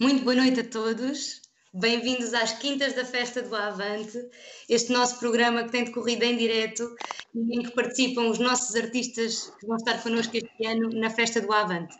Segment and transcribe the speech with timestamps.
[0.00, 1.42] Muito boa noite a todos.
[1.74, 4.18] Bem-vindos às Quintas da Festa do Avante,
[4.66, 6.96] este nosso programa que tem decorrido em direto
[7.34, 11.42] e em que participam os nossos artistas que vão estar connosco este ano na Festa
[11.42, 11.94] do Avante.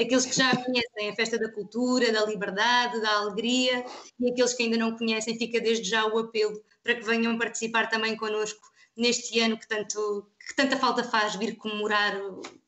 [0.00, 3.84] Aqueles que já conhecem a Festa da Cultura, da Liberdade, da Alegria
[4.20, 7.90] e aqueles que ainda não conhecem, fica desde já o apelo para que venham participar
[7.90, 8.60] também connosco
[8.96, 12.16] neste ano que, tanto, que tanta falta faz vir comemorar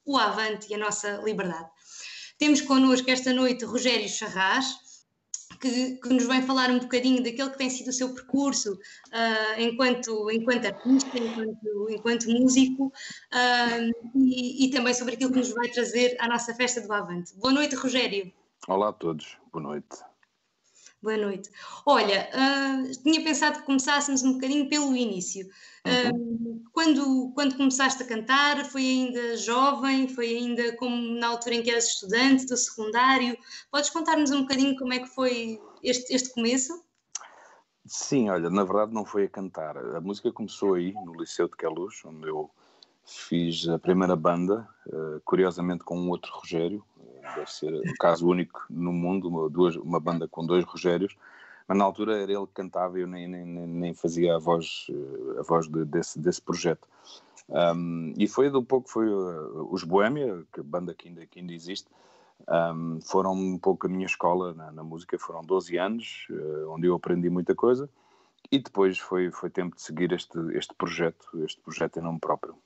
[0.04, 1.70] o Avante e a nossa liberdade.
[2.42, 4.66] Temos connosco esta noite Rogério Charras,
[5.60, 9.60] que, que, nos vai falar um bocadinho daquele que tem sido o seu percurso uh,
[9.60, 15.68] enquanto, enquanto artista, enquanto, enquanto músico uh, e, e, também sobre aquilo que nos vai
[15.68, 17.32] trazer à nossa festa do Avante.
[17.36, 18.32] Boa noite, Rogério.
[18.66, 20.11] Olá a todos, boa noite.
[21.02, 21.50] Boa noite.
[21.84, 25.48] Olha, uh, tinha pensado que começássemos um bocadinho pelo início.
[25.84, 26.64] Uh, uhum.
[26.72, 31.72] quando, quando começaste a cantar, foi ainda jovem, foi ainda como na altura em que
[31.72, 33.36] eras estudante do secundário?
[33.68, 36.84] Podes contar-nos um bocadinho como é que foi este, este começo?
[37.84, 39.76] Sim, olha, na verdade não foi a cantar.
[39.76, 42.48] A música começou aí, no Liceu de Queluz, onde eu
[43.04, 46.84] fiz a primeira banda, uh, curiosamente com um outro Rogério,
[47.34, 51.16] deve ser o caso único no mundo, uma, duas, uma banda com dois Rogérios,
[51.66, 54.86] mas na altura era ele que cantava e eu nem, nem, nem fazia a voz,
[54.90, 56.86] eh, a voz de, desse, desse projeto.
[57.48, 61.52] Um, e foi um pouco, foi uh, os Boêmia, que banda que ainda, que ainda
[61.52, 61.88] existe,
[62.48, 66.86] um, foram um pouco a minha escola na, na música, foram 12 anos, uh, onde
[66.86, 67.88] eu aprendi muita coisa,
[68.50, 72.56] e depois foi, foi tempo de seguir este, este projeto, este projeto em nome próprio.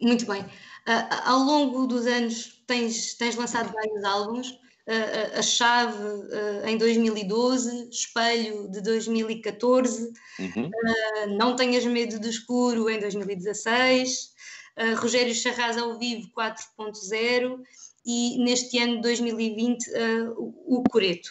[0.00, 0.42] Muito bem.
[0.42, 4.50] Uh, ao longo dos anos tens, tens lançado vários álbuns.
[4.88, 10.70] Uh, a Chave uh, em 2012, Espelho de 2014, uhum.
[11.36, 14.35] Não Tenhas Medo do Escuro em 2016,
[14.98, 17.62] Rogério Charras ao vivo 4.0
[18.04, 19.84] e neste ano de 2020
[20.36, 21.30] o Coreto.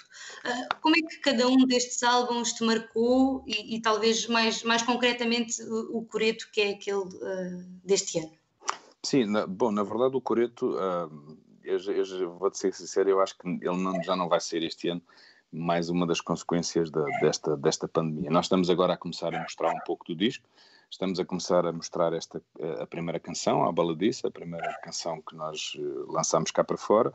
[0.82, 5.62] como é que cada um destes álbuns te marcou e, e talvez mais, mais concretamente
[5.64, 7.06] o, o Coreto que é aquele
[7.84, 8.32] deste ano?
[9.06, 13.38] Sim, na, bom, na verdade o Coreto, uh, eu, eu vou-te ser sincero, eu acho
[13.38, 15.02] que ele não, já não vai ser este ano
[15.52, 18.30] mais uma das consequências da, desta, desta pandemia.
[18.30, 20.48] Nós estamos agora a começar a mostrar um pouco do disco,
[20.90, 22.42] estamos a começar a mostrar esta
[22.80, 27.12] a primeira canção, a baladice, a primeira canção que nós eh, lançamos cá para fora.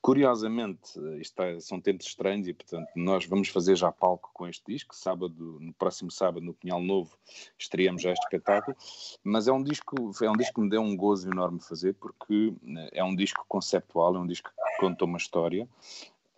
[0.00, 4.62] Curiosamente, isto é, são tempos estranhos e, portanto, nós vamos fazer já palco com este
[4.66, 4.94] disco.
[4.94, 7.16] Sábado, no próximo sábado, no Pinhal Novo,
[7.58, 8.76] estreamos já este espetáculo.
[9.22, 12.52] Mas é um disco, é um disco que me deu um gozo enorme fazer, porque
[12.76, 15.66] eh, é um disco conceptual, é um disco que conta uma história.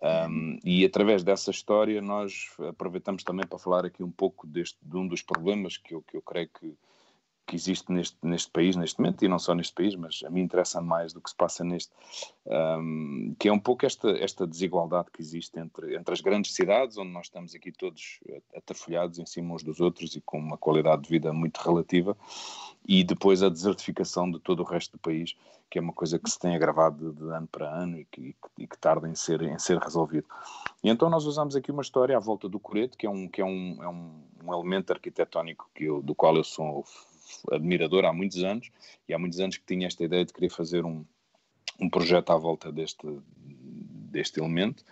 [0.02, 4.96] Um, e através dessa história nós aproveitamos também para falar aqui um pouco deste, de
[4.96, 6.76] um dos problemas que eu, que eu creio que,
[7.46, 10.40] que existe neste, neste país, neste momento, e não só neste país, mas a mim
[10.40, 11.92] interessa mais do que se passa neste,
[12.46, 16.98] um, que é um pouco esta, esta desigualdade que existe entre, entre as grandes cidades,
[16.98, 18.20] onde nós estamos aqui todos
[18.54, 22.16] atafolhados em cima uns dos outros e com uma qualidade de vida muito relativa,
[22.86, 25.36] e depois a desertificação de todo o resto do país,
[25.70, 28.34] que é uma coisa que se tem agravado de, de ano para ano e que,
[28.58, 30.26] e que tarda em ser, em ser resolvido.
[30.82, 33.40] E então nós usamos aqui uma história à volta do Coreto, que é um, que
[33.40, 36.84] é um, é um, um elemento arquitetónico que eu, do qual eu sou
[37.50, 38.70] admirador há muitos anos,
[39.08, 41.04] e há muitos anos que tinha esta ideia de querer fazer um,
[41.80, 43.06] um projeto à volta deste,
[44.16, 44.84] deste elemento.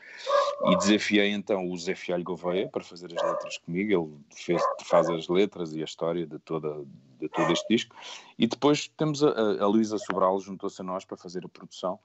[0.67, 5.11] E desafiei então o Zé Fialho Gouveia para fazer as letras comigo, ele fez, faz
[5.11, 6.85] as letras e a história de, toda,
[7.19, 7.95] de todo este disco.
[8.39, 11.99] E depois temos a, a Luísa Sobral juntou-se a nós para fazer a produção.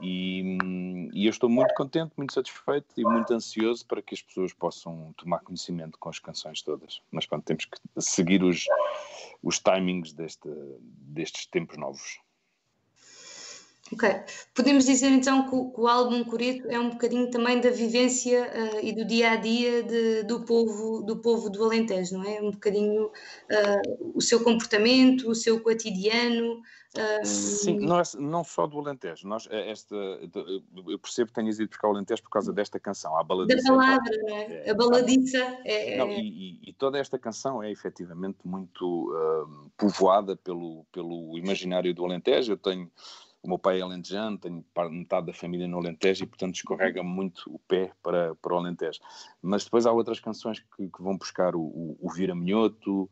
[0.00, 0.56] E,
[1.12, 5.12] e, eu estou muito contente, muito satisfeito e muito ansioso para que as pessoas possam
[5.16, 7.02] tomar conhecimento com as canções todas.
[7.10, 8.64] Mas pronto, temos que seguir os,
[9.42, 10.48] os timings deste,
[10.80, 12.18] destes tempos novos.
[13.92, 14.08] Ok.
[14.54, 18.48] Podemos dizer então que o, que o álbum Coreto é um bocadinho também da vivência
[18.48, 22.40] uh, e do dia a dia de, do, povo, do povo do Alentejo, não é?
[22.40, 26.62] Um bocadinho uh, o seu comportamento, o seu cotidiano.
[26.96, 27.26] Uh...
[27.26, 29.26] Sim, não, é, não só do Alentejo.
[29.26, 33.16] Nós, é esta, eu percebo que tenhas ido buscar o Alentejo por causa desta canção,
[33.16, 33.60] a baladiça.
[33.60, 34.66] Da palavra, não é?
[34.66, 35.96] é a baladiça é.
[35.96, 39.12] Não, e, e, toda esta canção é efetivamente muito
[39.76, 42.52] povoada pelo, pelo imaginário do Alentejo.
[42.52, 42.88] Eu tenho
[43.42, 47.42] o meu pai é alentejano, tenho metade da família no Alentejo e, portanto, escorrega muito
[47.46, 49.00] o pé para, para o Alentejo.
[49.40, 53.08] Mas depois há outras canções que, que vão buscar o, o, o Vira Minhoto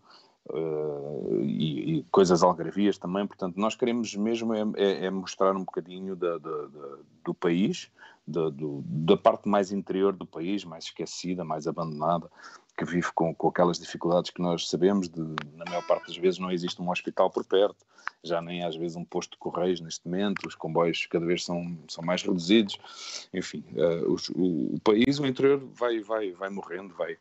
[0.51, 3.27] uh, e, e, coisas algarvias também.
[3.27, 7.91] Portanto, nós queremos mesmo é, é, é mostrar um bocadinho da, da, da, do país,
[8.27, 12.31] da, do, da parte mais interior do país, mais esquecida, mais abandonada,
[12.79, 15.21] que vive com, com aquelas dificuldades que nós sabemos, de,
[15.57, 17.85] na maior parte das vezes não existe um hospital por perto,
[18.23, 21.77] já nem às vezes um posto de correios neste momento, os comboios cada vez são,
[21.89, 22.79] são mais reduzidos,
[23.35, 27.19] enfim, uh, o, o, país, o interior vai, vai, vai morrendo, vai,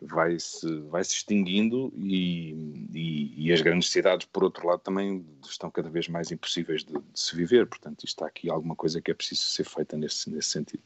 [0.00, 2.52] vai se, vai se extinguindo e,
[2.94, 6.94] e, e, as grandes cidades, por outro lado, também estão cada vez mais impossíveis de,
[6.94, 7.66] de se viver.
[7.66, 10.82] Portanto, está aqui alguma coisa que é preciso ser feita nesse, nesse sentido.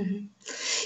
[0.00, 0.28] Uhum.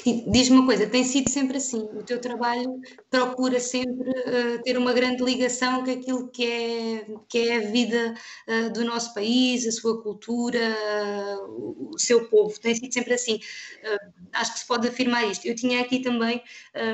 [0.05, 4.77] E diz-me uma coisa, tem sido sempre assim, o teu trabalho procura sempre uh, ter
[4.77, 8.15] uma grande ligação com aquilo que é, que é a vida
[8.49, 10.77] uh, do nosso país, a sua cultura,
[11.39, 13.39] uh, o seu povo, tem sido sempre assim.
[14.33, 15.47] acho que se pode afirmar isto.
[15.47, 16.43] Eu tinha aqui também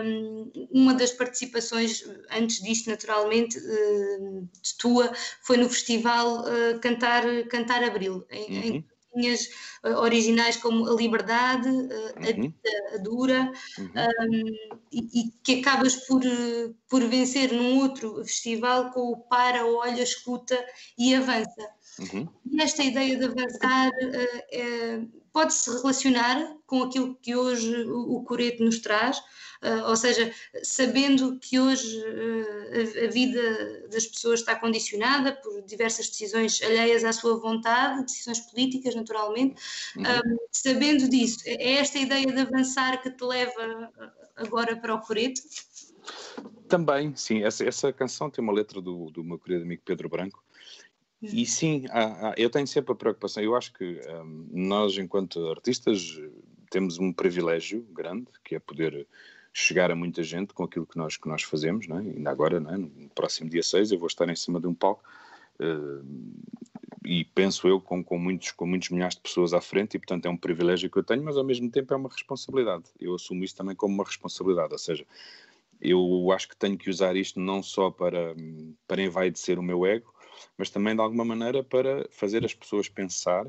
[0.04, 5.12] um, uma das participações, antes disto, naturalmente, de tua,
[5.42, 6.44] foi no festival
[6.80, 8.62] Cantar, Cantar Abril, em, uhum.
[8.62, 8.84] em
[9.14, 9.48] linhas
[9.84, 13.02] uh, originais como a liberdade, uh, a uhum.
[13.02, 13.86] dura, uhum.
[13.86, 16.22] um, e, e, que acabas por,
[16.88, 20.58] por vencer num outro festival com o para, olha, escuta
[20.98, 21.68] e avança.
[21.98, 22.28] Uhum.
[22.50, 25.02] E esta ideia de avançar uh, é,
[25.32, 29.20] pode-se relacionar com aquilo que hoje o, o Coreto nos traz,
[29.62, 35.60] Uh, ou seja, sabendo que hoje uh, a, a, vida das pessoas está condicionada por
[35.62, 39.60] diversas decisões alheias à sua vontade, decisões políticas, naturalmente,
[39.96, 40.04] uhum.
[40.04, 43.92] um, sabendo disso, é, é esta ideia de avançar que te leva
[44.34, 45.42] agora para o Coreto?
[46.66, 47.42] Também, sim.
[47.42, 50.42] Essa, essa canção tem uma letra do, do meu querido amigo Pedro Branco,
[51.22, 53.42] e sim, há, há, eu tenho sempre a preocupação.
[53.42, 56.18] Eu acho que um, nós, enquanto artistas,
[56.70, 59.06] temos um privilégio grande, que é poder
[59.52, 61.86] chegar a muita gente com aquilo que nós, que nós fazemos.
[61.86, 62.00] Não é?
[62.00, 62.76] Ainda agora, não é?
[62.76, 65.02] no próximo dia 6, eu vou estar em cima de um palco
[65.60, 66.04] uh,
[67.04, 70.26] e penso eu com, com, muitos, com muitos milhares de pessoas à frente, e portanto
[70.26, 72.84] é um privilégio que eu tenho, mas ao mesmo tempo é uma responsabilidade.
[73.00, 75.06] Eu assumo isso também como uma responsabilidade, ou seja,
[75.80, 78.34] eu acho que tenho que usar isto não só para,
[78.86, 80.12] para envaidecer o meu ego,
[80.56, 83.46] mas também de alguma maneira para fazer as pessoas pensar,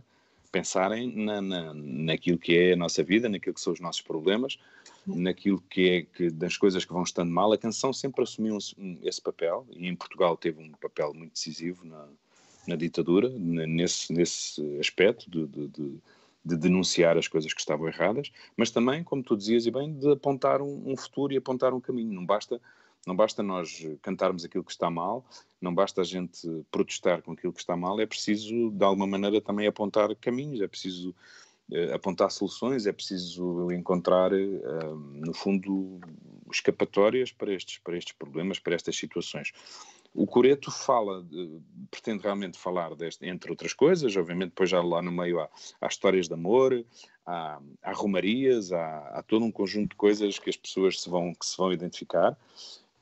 [0.51, 4.57] pensarem na, na, naquilo que é a nossa vida, naquilo que são os nossos problemas,
[5.07, 7.51] naquilo que é que das coisas que vão estando mal.
[7.51, 8.57] A canção sempre assumiu
[9.03, 12.07] esse papel e em Portugal teve um papel muito decisivo na,
[12.67, 15.97] na ditadura, nesse, nesse aspecto de, de, de,
[16.45, 20.11] de, denunciar as coisas que estavam erradas, mas também, como tu dizias e bem, de
[20.11, 22.13] apontar um, um futuro e apontar um caminho.
[22.13, 22.61] Não basta
[23.05, 25.25] não basta nós cantarmos aquilo que está mal,
[25.61, 29.39] não basta a gente protestar com aquilo que está mal, é preciso, de alguma maneira,
[29.39, 31.15] também apontar caminhos, é preciso
[31.71, 35.99] uh, apontar soluções, é preciso encontrar, uh, no fundo,
[36.51, 39.53] escapatórias para estes, para estes problemas, para estas situações.
[40.13, 41.25] O Coreto fala,
[41.89, 45.49] pretende realmente falar, deste, entre outras coisas, obviamente depois já lá no meio há,
[45.79, 46.85] há histórias de amor,
[47.25, 51.33] há, há romarias, há, há, todo um conjunto de coisas que as pessoas se vão,
[51.33, 52.37] que se vão identificar,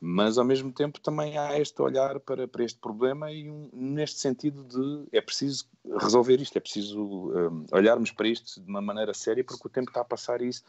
[0.02, 4.20] mas ao mesmo tempo também há este olhar para, para este problema e um, neste
[4.20, 5.66] sentido de é preciso
[6.00, 9.90] resolver isto, é preciso um, olharmos para isto de uma maneira séria porque o tempo
[9.90, 10.64] está a passar isso.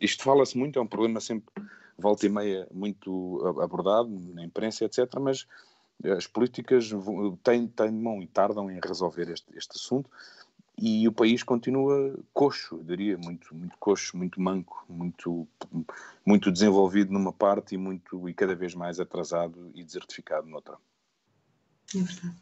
[0.00, 1.52] Isto fala-se muito, é um problema sempre
[1.98, 5.46] volta e meia muito abordado na imprensa, etc., mas
[6.04, 6.90] as políticas
[7.42, 10.10] têm, têm mão e tardam em resolver este, este assunto
[10.76, 15.46] e o país continua coxo, eu diria, muito, muito coxo, muito manco, muito,
[16.26, 20.76] muito desenvolvido numa parte e, muito, e cada vez mais atrasado e desertificado noutra.
[21.92, 22.34] É verdade.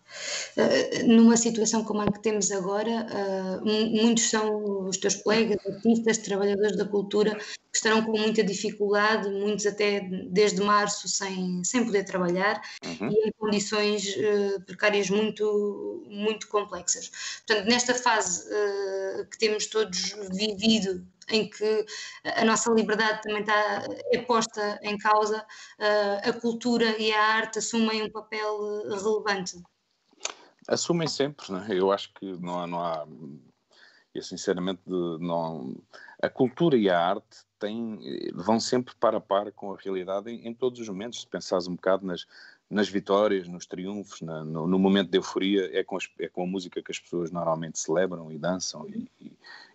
[0.56, 6.18] Uh, numa situação como a que temos agora, uh, muitos são os teus colegas, artistas,
[6.18, 12.04] trabalhadores da cultura, que estarão com muita dificuldade, muitos até desde março sem, sem poder
[12.04, 13.10] trabalhar uhum.
[13.10, 17.10] e em condições uh, precárias muito, muito complexas.
[17.46, 18.48] Portanto, nesta fase
[19.30, 21.86] que temos todos vivido em que
[22.36, 25.44] a nossa liberdade também está é posta em causa,
[25.78, 29.62] eh, a cultura e a arte assumem um papel eh, relevante?
[30.68, 31.66] Assumem sempre, né?
[31.70, 33.06] eu acho que não há, não há
[34.14, 35.74] eu sinceramente não,
[36.22, 37.98] a cultura e a arte têm,
[38.34, 41.66] vão sempre par a par com a realidade em, em todos os momentos, se pensares
[41.66, 42.26] um bocado nas,
[42.68, 46.42] nas vitórias, nos triunfos, na, no, no, momento de euforia, é com, as, é com
[46.42, 49.32] a música que as pessoas normalmente celebram e dançam e, e,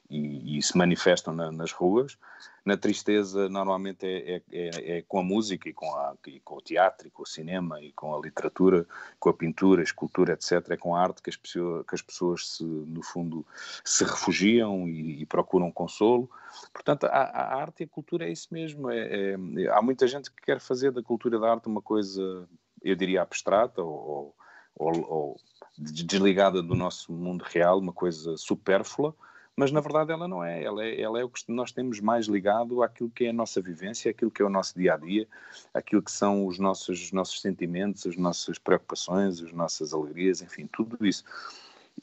[0.09, 2.17] e, e se manifestam na, nas ruas.
[2.65, 6.55] Na tristeza, normalmente é, é, é, é com a música e com, a, e com,
[6.55, 8.85] o teatro, e com o cinema, e com a literatura,
[9.19, 10.71] com a pintura, a escultura, etc.
[10.71, 13.45] É com a arte que as pessoas, que as pessoas se, no fundo,
[13.85, 16.29] se refugiam e, e procuram consolo.
[16.73, 18.89] Portanto, a, a, arte e a cultura é isso mesmo.
[18.89, 19.35] É, é,
[19.69, 22.47] há muita gente que quer fazer da cultura da arte uma coisa,
[22.83, 24.35] eu diria, abstrata ou,
[24.75, 25.37] ou, ou
[25.77, 29.15] desligada do nosso mundo real, uma coisa supérflua
[29.57, 30.63] mas na verdade ela não é.
[30.63, 33.59] Ela é, ela é o que nós temos mais ligado àquilo que é a nossa
[33.59, 35.27] vivência, aquilo que é o nosso dia a dia,
[35.73, 40.69] aquilo que são os nossos, os nossos sentimentos, as nossas preocupações, as nossas alegrias, enfim,
[40.71, 41.23] tudo isso.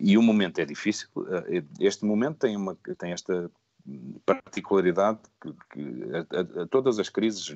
[0.01, 1.09] E o momento é difícil.
[1.49, 3.49] Eh, este momento tem, uma, tem esta
[4.27, 7.55] particularidade que, que a, a todas as crises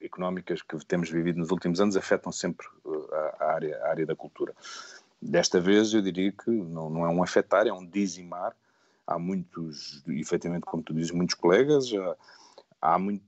[0.00, 4.06] económicas que temos vivido nos últimos anos afetam sempre eh, a, a, área, a área
[4.06, 4.52] da cultura.
[5.22, 8.56] Desta vez eu diria que não, não é um afetar, é um dizimar.
[9.08, 11.86] Há muitos, efetivamente, como tu dizes, muitos colegas,
[12.80, 13.24] há muito,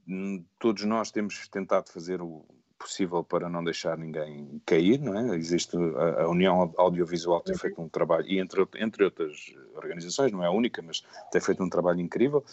[0.59, 2.45] todos nós temos tentado fazer o
[2.77, 5.35] possível para não deixar ninguém cair, não é?
[5.35, 10.43] Existe a, a União Audiovisual tem feito um trabalho, e entre, entre outras organizações, não
[10.43, 12.45] é a única, mas tem feito um trabalho incrível,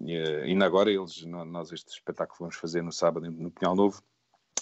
[0.00, 4.02] e ainda agora eles, nós este espetáculo que vamos fazer no sábado no Pinhal Novo,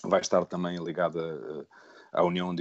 [0.05, 1.65] vai estar também ligado a
[2.13, 2.55] à União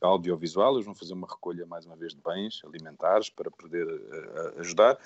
[0.00, 4.60] Audiovisual, eles vão fazer uma recolha, mais uma vez, de bens alimentares para poder uh,
[4.60, 4.98] ajudar.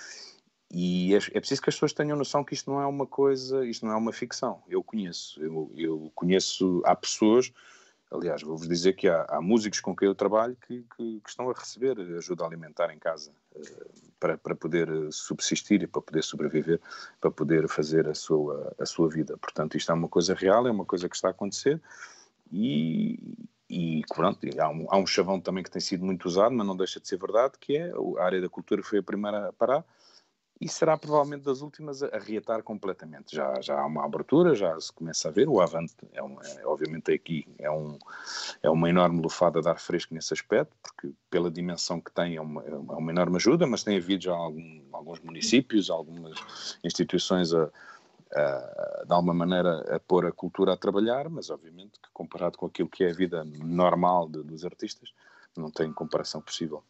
[0.71, 3.65] E é, é, preciso que as pessoas tenham noção que isto não é uma coisa,
[3.65, 4.63] isto não é uma ficção.
[4.69, 7.51] Eu conheço, eu, eu conheço, há pessoas,
[8.11, 11.49] aliás, vou-vos dizer que há, há, músicos com quem eu trabalho que, que, que, estão
[11.49, 16.81] a receber ajuda alimentar em casa uh, para, para poder subsistir e para poder sobreviver,
[17.19, 19.39] para poder fazer a sua, a sua vida.
[19.39, 21.81] Portanto, isto é uma coisa real, é uma coisa que está a acontecer
[22.53, 23.19] e,
[23.69, 26.77] e pronto, há um, há um chavão também que tem sido muito usado, mas não
[26.77, 29.85] deixa de ser verdade, que é a área da cultura foi a primeira a parar
[30.61, 33.35] e será provavelmente das últimas a, reatar completamente.
[33.35, 35.49] Já, já há uma abertura, já se começa a ver.
[35.49, 37.97] O Avante, é, um, é obviamente, aqui é, um,
[38.63, 42.41] é uma enorme lufada de ar fresco nesse aspecto, porque pela dimensão que tem é
[42.41, 47.71] uma, é uma enorme ajuda, mas tem havido já algum, alguns municípios, algumas instituições a
[48.33, 52.67] uh, de alguma maneira a pôr a cultura a trabalhar, mas obviamente que comparado com
[52.67, 55.13] aquilo que é a vida normal de, dos artistas,
[55.57, 56.83] não tem comparação possível.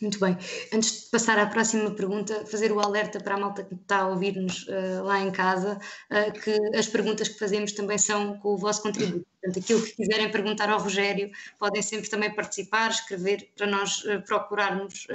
[0.00, 0.36] Muito bem.
[0.72, 4.08] Antes de passar à próxima pergunta, fazer o alerta para a malta que está a
[4.08, 5.78] ouvir-nos uh, lá em casa,
[6.10, 9.24] uh, que as perguntas que fazemos também são com o vosso contributo.
[9.40, 14.20] Portanto, aquilo que quiserem perguntar ao Rogério, podem sempre também participar, escrever para nós uh,
[14.26, 15.06] procurarmos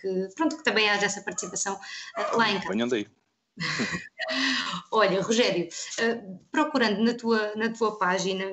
[0.00, 1.78] que, pronto, que também haja essa participação
[2.34, 2.66] lá em casa.
[2.66, 3.08] Ponham daí.
[4.92, 8.50] Olha, Rogério, uh, procurando na tua, na tua página,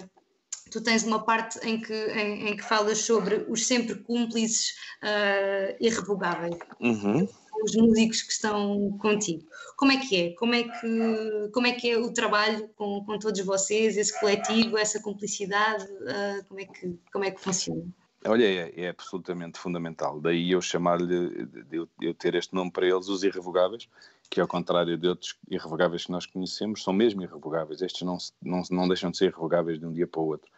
[0.72, 4.72] tu tens uma parte em que, em, em que falas sobre os sempre cúmplices
[5.04, 6.58] uh, irrevogáveis.
[6.80, 7.28] Uhum.
[7.64, 9.44] Os músicos que estão contigo.
[9.78, 10.30] Como é que é?
[10.36, 14.78] Como é que, como é, que é o trabalho com, com todos vocês, esse coletivo,
[14.78, 15.86] essa cumplicidade?
[15.86, 17.86] Uh, como, é que, como é que funciona?
[18.28, 20.20] Olha, é, é, absolutamente fundamental.
[20.20, 23.88] Daí eu chamar-lhe, eu, eu, ter este nome para eles, os irrevogáveis,
[24.30, 27.82] que ao contrário de outros irrevogáveis que nós conhecemos, são mesmo irrevogáveis.
[27.82, 30.50] Estes não, não, não deixam de ser irrevogáveis de um dia para o outro.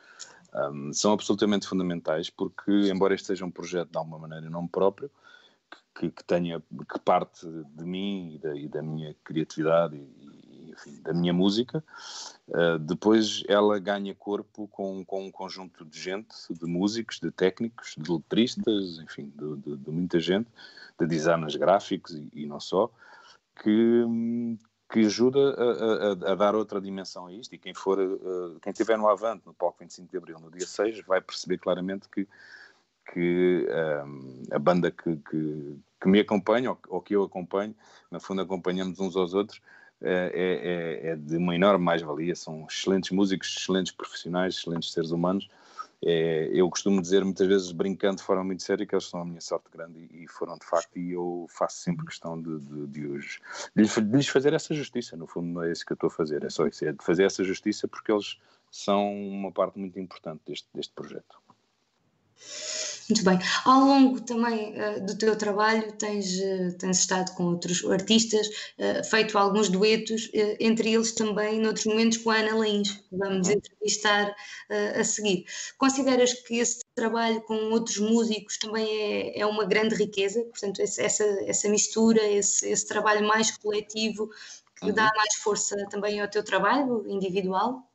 [0.53, 5.11] Um, são absolutamente fundamentais porque, embora este seja um projeto de alguma maneira nome próprio,
[5.93, 11.01] que, que, tenha, que parte de mim e da, e da minha criatividade e, enfim,
[11.01, 11.83] da minha música,
[12.49, 17.95] uh, depois ela ganha corpo com, com um conjunto de gente, de músicos, de técnicos,
[17.97, 20.47] de letristas, enfim, de, de, de muita gente,
[20.99, 22.91] de designers gráficos e, e não só,
[23.61, 24.57] que,
[24.91, 27.53] que ajuda a, a, a, dar outra dimensão a isto.
[27.53, 30.65] E quem for, uh, quem estiver no Avante, no palco 25 de Abril, no dia
[30.65, 32.27] 6, vai perceber claramente que,
[33.13, 33.67] que
[34.05, 37.75] um, a banda que, que, que, me acompanha ou, ou, que eu acompanho,
[38.11, 39.61] no fundo acompanhamos uns aos outros,
[40.01, 45.49] é, é, é de uma enorme mais-valia, são excelentes músicos, excelentes profissionais, excelentes seres humanos
[46.03, 49.25] é, eu costumo dizer muitas vezes, brincando de forma muito séria, que eles são a
[49.25, 53.07] minha sorte grande e, foram de facto, e eu faço sempre questão de, de, de,
[53.07, 53.39] os,
[53.75, 53.83] de
[54.15, 55.17] lhes fazer essa justiça.
[55.17, 57.03] No fundo, não é isso que eu estou a fazer, é só isso, é de
[57.03, 58.37] fazer essa justiça porque eles
[58.69, 61.41] são uma parte muito importante deste, deste projeto.
[63.09, 63.39] Muito bem.
[63.63, 69.03] Ao longo também uh, do teu trabalho tens, uh, tens estado com outros artistas, uh,
[69.09, 73.53] feito alguns duetos, entre eles também noutros momentos com a Ana Lins, vamos uhum.
[73.53, 74.35] entrevistar
[74.99, 75.45] a seguir.
[75.77, 80.43] Consideras que esse trabalho com outros músicos também é, é uma grande riqueza?
[80.43, 84.29] Portanto, esse, essa, essa mistura, esse, esse trabalho mais coletivo
[84.79, 84.93] que uhum.
[84.93, 87.86] dá mais força também ao teu trabalho individual?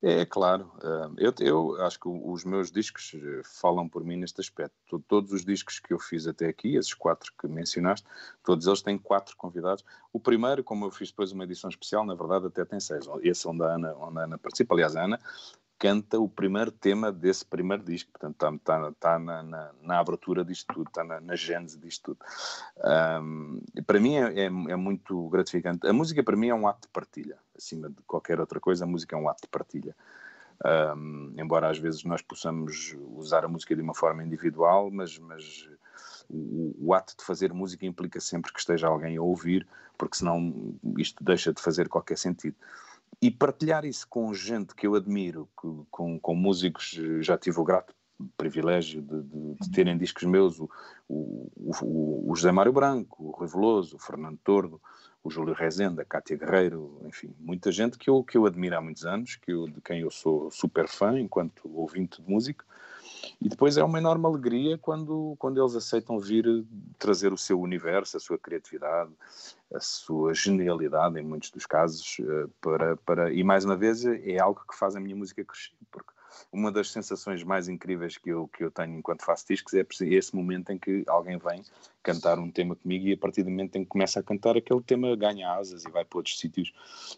[0.00, 0.70] É, é claro,
[1.16, 5.02] eu, eu, acho que os meus discos eh, falam por mim neste aspecto.
[5.08, 8.06] Todos os discos que eu fiz até aqui, esses quatro que mencionaste,
[8.44, 9.84] todos eles têm quatro convidados.
[10.12, 13.06] O primeiro, como eu fiz depois uma edição especial, na verdade até tem seis.
[13.22, 14.74] Esse é onde a Ana, onde a Ana participa.
[14.74, 15.20] Aliás, a Ana
[15.78, 20.44] canta o primeiro tema desse primeiro disco, portanto está, está, está na, na, na, abertura
[20.44, 22.18] disto tudo, está na, na gênese disto tudo.
[23.22, 25.86] Um, para mim é, é, é, muito gratificante.
[25.86, 28.88] A música para mim é um ato de partilha, acima de qualquer outra coisa, a
[28.88, 29.94] música é um ato de partilha.
[30.96, 35.68] Um, embora às vezes nós possamos usar a música de uma forma individual, mas, mas
[36.28, 39.66] o, o, ato de fazer música implica sempre que esteja alguém a ouvir,
[39.96, 42.56] porque senão isto deixa de fazer qualquer sentido.
[43.20, 47.64] E partilhar isso com gente que eu admiro, que, com, com músicos, já tive o
[47.64, 47.94] grato
[48.36, 50.68] privilégio de, de, de terem discos meus, o,
[51.08, 51.50] o,
[51.82, 54.80] o, o, José Mário Branco, o Rui Veloso, o Fernando Tordo,
[55.22, 58.80] o Júlio Rezende, a Cátia Guerreiro, enfim, muita gente que eu, que eu admiro há
[58.80, 62.64] muitos anos, que eu, de quem eu sou super fã enquanto ouvinte de música,
[63.40, 66.64] e depois é uma enorme alegria quando, quando eles aceitam vir
[66.98, 69.10] trazer o seu universo, a sua criatividade,
[69.72, 74.38] a sua genialidade, em muitos dos casos, eh, para, para e mais uma vez é
[74.38, 76.12] algo que faz a minha música crescer, porque
[76.52, 80.34] uma das sensações mais incríveis que eu, que eu tenho enquanto faço discos é esse
[80.34, 81.62] momento em que alguém vem
[82.02, 84.80] cantar um tema comigo e a partir do momento em que começa a cantar aquele
[84.82, 86.72] tema ganha asas e vai para outros sítios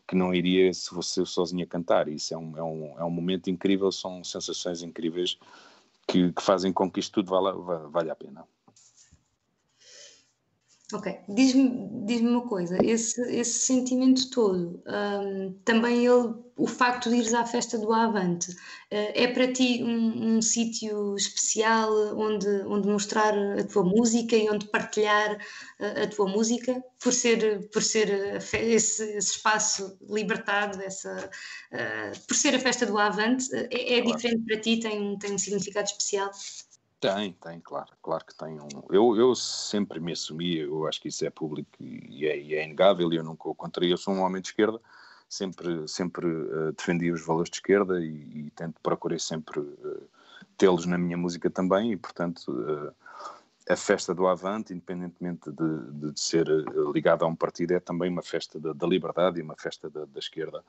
[0.07, 2.09] que não iria se fosse sozinho a cantar.
[2.09, 5.39] Isso é um, é um, é um momento incrível, são sensações incríveis
[6.11, 8.45] que, que fazem com que isto tudo valha, valha a pena.
[10.93, 17.17] Ok, diz-me diz uma coisa, esse, esse sentimento todo, um, também ele, o facto de
[17.17, 18.57] ires à festa do Avante, uh,
[18.91, 24.67] é para ti um, um sítio especial onde, onde mostrar a tua música e onde
[24.67, 25.39] partilhar
[25.79, 31.31] a, a tua música, por ser, por ser esse, esse espaço libertado, essa,
[31.73, 35.39] uh, por ser a festa do Avante, é, é diferente para ti, tem, tem um
[35.39, 36.31] significado especial?
[37.01, 38.69] Tem, tem, claro, claro que tem um.
[38.91, 42.63] Eu, eu sempre me assumi, eu acho que isso é público e é, e é
[42.63, 44.79] inegável, e eu nunca o contrário, eu sou um homem de esquerda,
[45.27, 50.09] sempre, sempre uh, defendi os valores de esquerda e, e tento, procurei sempre uh,
[50.59, 52.95] tê-los na minha música também, e portanto uh,
[53.67, 56.47] a festa do Avante, independentemente de, de ser
[56.93, 60.05] ligada a um partido, é também uma festa da, da liberdade e uma festa da,
[60.05, 60.63] da esquerda.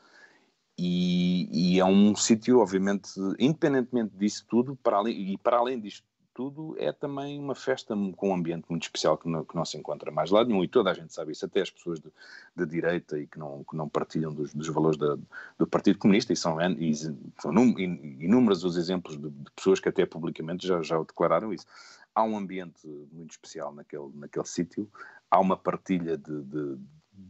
[0.78, 6.11] E, e, é um sítio, obviamente, independentemente disso tudo, para além, e para além disto
[6.34, 9.78] tudo, é também uma festa com um ambiente muito especial que não, que não se
[9.78, 12.12] encontra mais lá nenhum, e toda a gente sabe isso, até as pessoas de,
[12.56, 15.18] de direita e que não, que não partilham dos, dos valores da,
[15.58, 20.06] do Partido Comunista, e são, e são inúmeros os exemplos de, de, pessoas que até
[20.06, 21.66] publicamente já, já declararam isso.
[22.14, 24.90] Há um ambiente muito especial naquele, naquele sítio,
[25.30, 26.78] há uma partilha de, de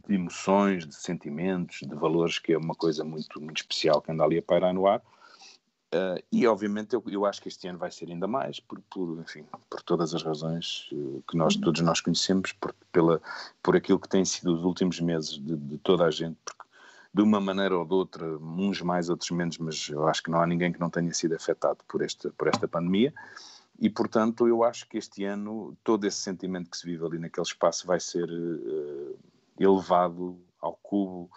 [0.06, 4.24] de emoções, de sentimentos, de valores, que é uma coisa muito, muito especial que anda
[4.24, 5.02] ali a pairar no ar.
[5.94, 9.18] Uh, e obviamente eu, eu, acho que este ano vai ser ainda mais, por, por,
[9.20, 13.20] enfim, por todas as razões uh, que nós todos nós conhecemos, por, pela,
[13.62, 16.62] por aquilo que tem sido os últimos meses de, de, toda a gente, porque
[17.12, 20.40] de uma maneira ou de outra, uns mais, outros menos, mas eu acho que não
[20.40, 23.12] há ninguém que não tenha sido afetado por esta, por esta pandemia.
[23.78, 27.46] E, portanto, eu acho que este ano todo esse sentimento que se vive ali naquele
[27.46, 29.18] espaço vai ser uh,
[29.58, 31.30] elevado ao cubo,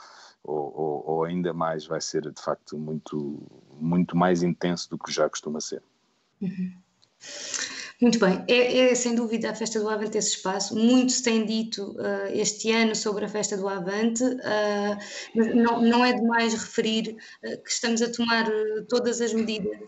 [0.44, 3.42] ou, ou, ou, ainda mais vai ser de facto muito,
[3.80, 5.82] muito mais intenso do que já costuma ser.
[6.40, 6.74] Uhum.
[8.02, 10.76] Muito bem, é, é, sem dúvida a Festa do Avante esse espaço.
[10.76, 14.98] Muito se tem dito uh, este ano sobre a Festa do Avante, uh,
[15.34, 18.50] mas não, não é demais referir uh, que estamos a tomar
[18.90, 19.80] todas as medidas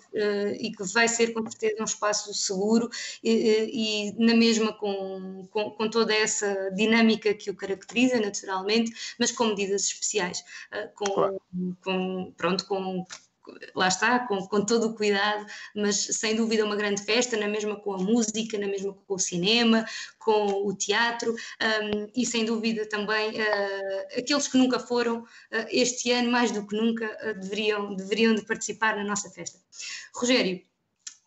[0.60, 2.90] e que vai ser com certeza um espaço seguro
[3.24, 9.32] e, e na mesma com, com, com, toda essa dinâmica que o caracteriza naturalmente, mas
[9.32, 10.44] com medidas especiais,
[10.96, 11.42] com, claro.
[11.84, 13.06] com, pronto, com
[13.76, 17.76] lá está, com, com todo o cuidado, mas sem dúvida uma grande festa, na mesma
[17.76, 19.86] com a música, na mesma com o cinema,
[20.20, 26.12] com o teatro um, e sem dúvida também uh, aqueles que nunca foram, uh, este
[26.12, 29.60] ano mais do que nunca uh, deveriam, deveriam de participar na nossa festa.
[30.14, 30.62] Rogério,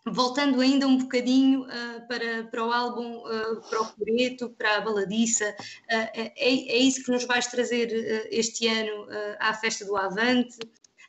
[0.06, 4.80] voltando ainda um bocadinho uh, para, para o álbum, uh, para o Coreto, para a
[4.80, 9.06] Baladiça, uh, é, é, isso que nos vais trazer este ano
[9.38, 10.58] à Festa do Avante?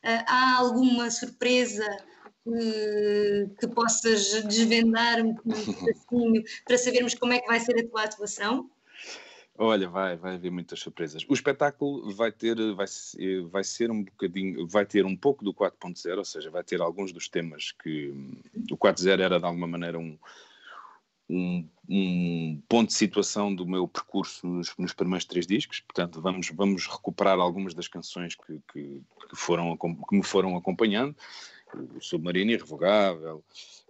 [0.04, 1.86] Uh, há alguma surpresa
[2.44, 5.36] que, que possas desvendar um
[6.10, 8.70] pouquinho para sabermos como é que vai ser a tua atuação?
[9.58, 11.24] Olha, vai, vai haver muitas surpresas.
[11.30, 12.88] O espetáculo vai ter, vai,
[13.52, 17.12] vai ser um bocadinho, vai ter um pouco do 4.0, ou seja, vai ter alguns
[17.12, 18.10] dos temas que
[18.72, 20.18] o 4.0 era de alguma maneira um,
[21.32, 25.80] um, um, ponto de situação do meu percurso nos, nos, primeiros três discos.
[25.80, 31.16] Portanto, vamos, vamos recuperar algumas das canções que, que, que foram, que me foram acompanhando.
[32.02, 33.44] Submarino Irrevogável,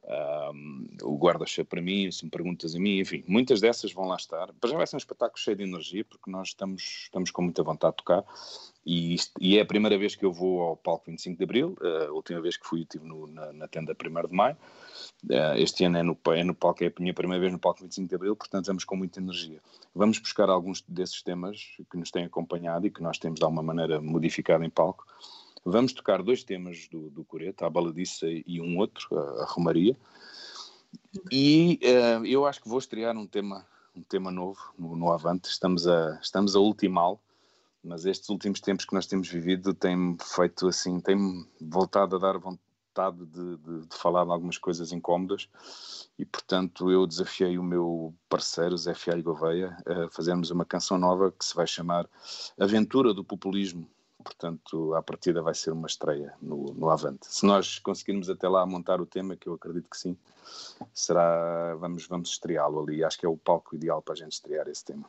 [0.03, 4.15] um, o Guarda-Cheio para mim, se me perguntas a mim, enfim, muitas dessas vão lá
[4.15, 4.51] estar.
[4.53, 7.63] Para já vai ser um espetáculo cheio de energia, porque nós estamos, estamos com muita
[7.63, 8.23] vontade de tocar.
[8.83, 11.77] E, isto, e é a primeira vez que eu vou ao palco 25 de Abril.
[11.79, 14.57] Uh, a última vez que fui, estive no, na, na tenda 1 de Maio.
[15.25, 17.81] Uh, este ano é no, é no palco, é a minha primeira vez no palco
[17.81, 19.59] 25 de Abril, portanto vamos com muita energia.
[19.93, 21.61] Vamos buscar alguns desses temas
[21.91, 25.05] que nos têm acompanhado e que nós temos de alguma maneira modificado em palco.
[25.63, 27.25] Vamos tocar dois temas do, do
[27.61, 29.95] a Baladiça e um outro, a, a Romaria.
[31.31, 35.49] E uh, eu acho que vou estrear um tema, um tema novo no, no Avante.
[35.49, 37.19] Estamos a, estamos a ultimá-lo,
[37.83, 42.37] mas estes últimos tempos que nós temos vivido têm feito assim, têm voltado a dar
[42.39, 45.47] vontade de, de, de, falar de algumas coisas incómodas
[46.19, 51.31] e portanto eu desafiei o meu parceiro Zé Fialho Gouveia a fazermos uma canção nova
[51.31, 52.05] que se vai chamar
[52.59, 53.89] Aventura do Populismo
[54.21, 57.27] portanto, à partida vai ser uma estreia no, no Avante.
[57.27, 60.17] Se nós conseguirmos até lá montar o tema, que eu acredito que sim,
[60.93, 63.03] será, vamos, vamos estreá-lo ali.
[63.03, 65.05] Acho que é o palco ideal para a gente estrear esse tema.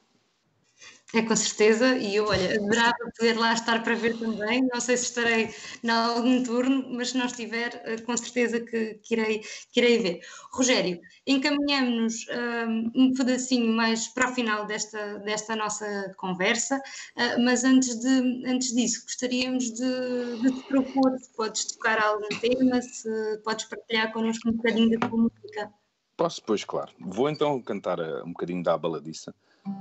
[1.14, 4.66] É com certeza, e eu, olha, adorava poder lá estar para ver também.
[4.73, 8.95] Não sei se estarei em algum turno, mas se não estiver, eh, com certeza que,
[8.95, 10.21] que, irei, que irei ver.
[10.55, 12.27] Rogério, encaminhamos
[12.66, 18.47] um, um pedacinho mais para o final desta, desta nossa conversa, uh, mas antes, de,
[18.47, 23.11] antes disso, gostaríamos de, de te propor se podes tocar algum tema, se
[23.45, 25.71] podes partilhar connosco um bocadinho da tua música.
[26.16, 26.90] Posso, pois, claro.
[26.99, 29.35] Vou então cantar eh, um bocadinho da baladiça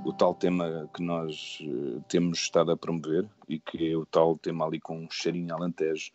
[0.04, 4.36] o tal tema que nós uh, temos estado a promover e que é o tal
[4.36, 6.12] tema ali com um cheirinho alentejo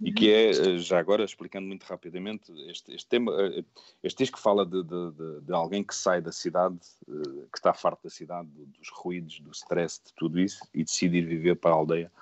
[0.00, 3.64] e que é, uh, já agora explicando muito rapidamente, este, este tema, uh,
[4.02, 8.10] este disco fala de, de, de, alguém que sai da cidade, que está farto da
[8.10, 12.12] cidade, dos ruídos, do stress, de tudo isso e decide ir viver para a aldeia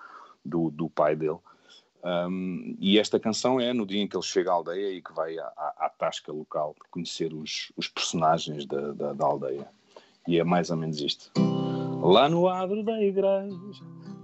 [0.45, 1.39] do, do pai dele.
[2.05, 5.13] Um, e esta canção é no dia em que ele chega à aldeia e que
[5.13, 5.47] vai à,
[5.79, 9.69] à, tasca local conhecer os, os personagens da, da, da aldeia.
[10.27, 11.33] E é mais ou menos isto.
[12.01, 13.57] Lá no adro da igreja,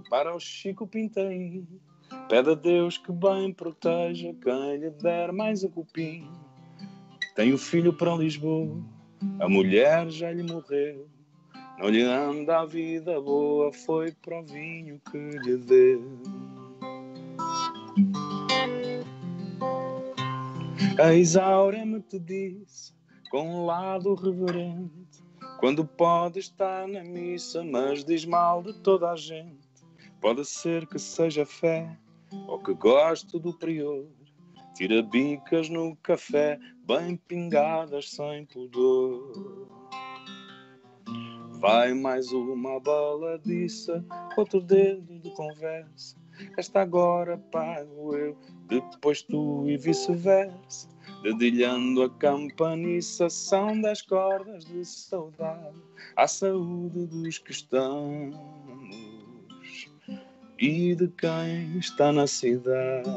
[0.09, 1.63] para o Chico Pintei,
[2.27, 6.27] pede a Deus que bem proteja quem lhe der mais a cupim.
[7.35, 8.81] Tem o filho para Lisboa,
[9.39, 11.07] a mulher já lhe morreu.
[11.77, 16.19] Não lhe anda a vida boa, foi para o vinho que lhe deu.
[21.01, 22.93] A Isaura me te disse,
[23.31, 25.23] com um lado reverente,
[25.59, 29.67] quando pode estar na missa, mas diz mal de toda a gente.
[30.21, 31.97] Pode ser que seja fé
[32.47, 34.05] ou que goste do prior.
[34.73, 39.67] Tira bicas no café, bem pingadas sem pudor.
[41.59, 44.03] Vai mais uma baladiça,
[44.37, 46.15] outro dedo de conversa.
[46.57, 50.87] Esta agora pago eu, depois tu e vice-versa
[51.21, 55.75] dedilhando a campaniçação das cordas de saudade
[56.15, 58.35] à saúde dos que estamos
[60.57, 63.09] e de quem está na cidade.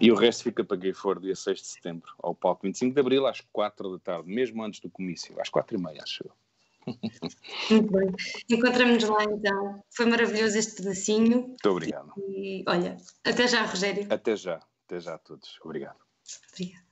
[0.00, 3.00] E o resto fica para quem for dia 6 de setembro, ao palco 25 de
[3.00, 6.47] abril, às 4 da tarde, mesmo antes do comício, às 4 e meia, acho eu.
[7.70, 8.10] Muito bem.
[8.50, 9.82] Encontramos-nos lá então.
[9.90, 11.48] Foi maravilhoso este pedacinho.
[11.48, 12.12] Muito obrigado.
[12.16, 14.06] E olha, até já, Rogério.
[14.10, 14.60] Até já.
[14.86, 15.58] Até já a todos.
[15.62, 15.98] Obrigado.
[16.52, 16.87] Obrigada.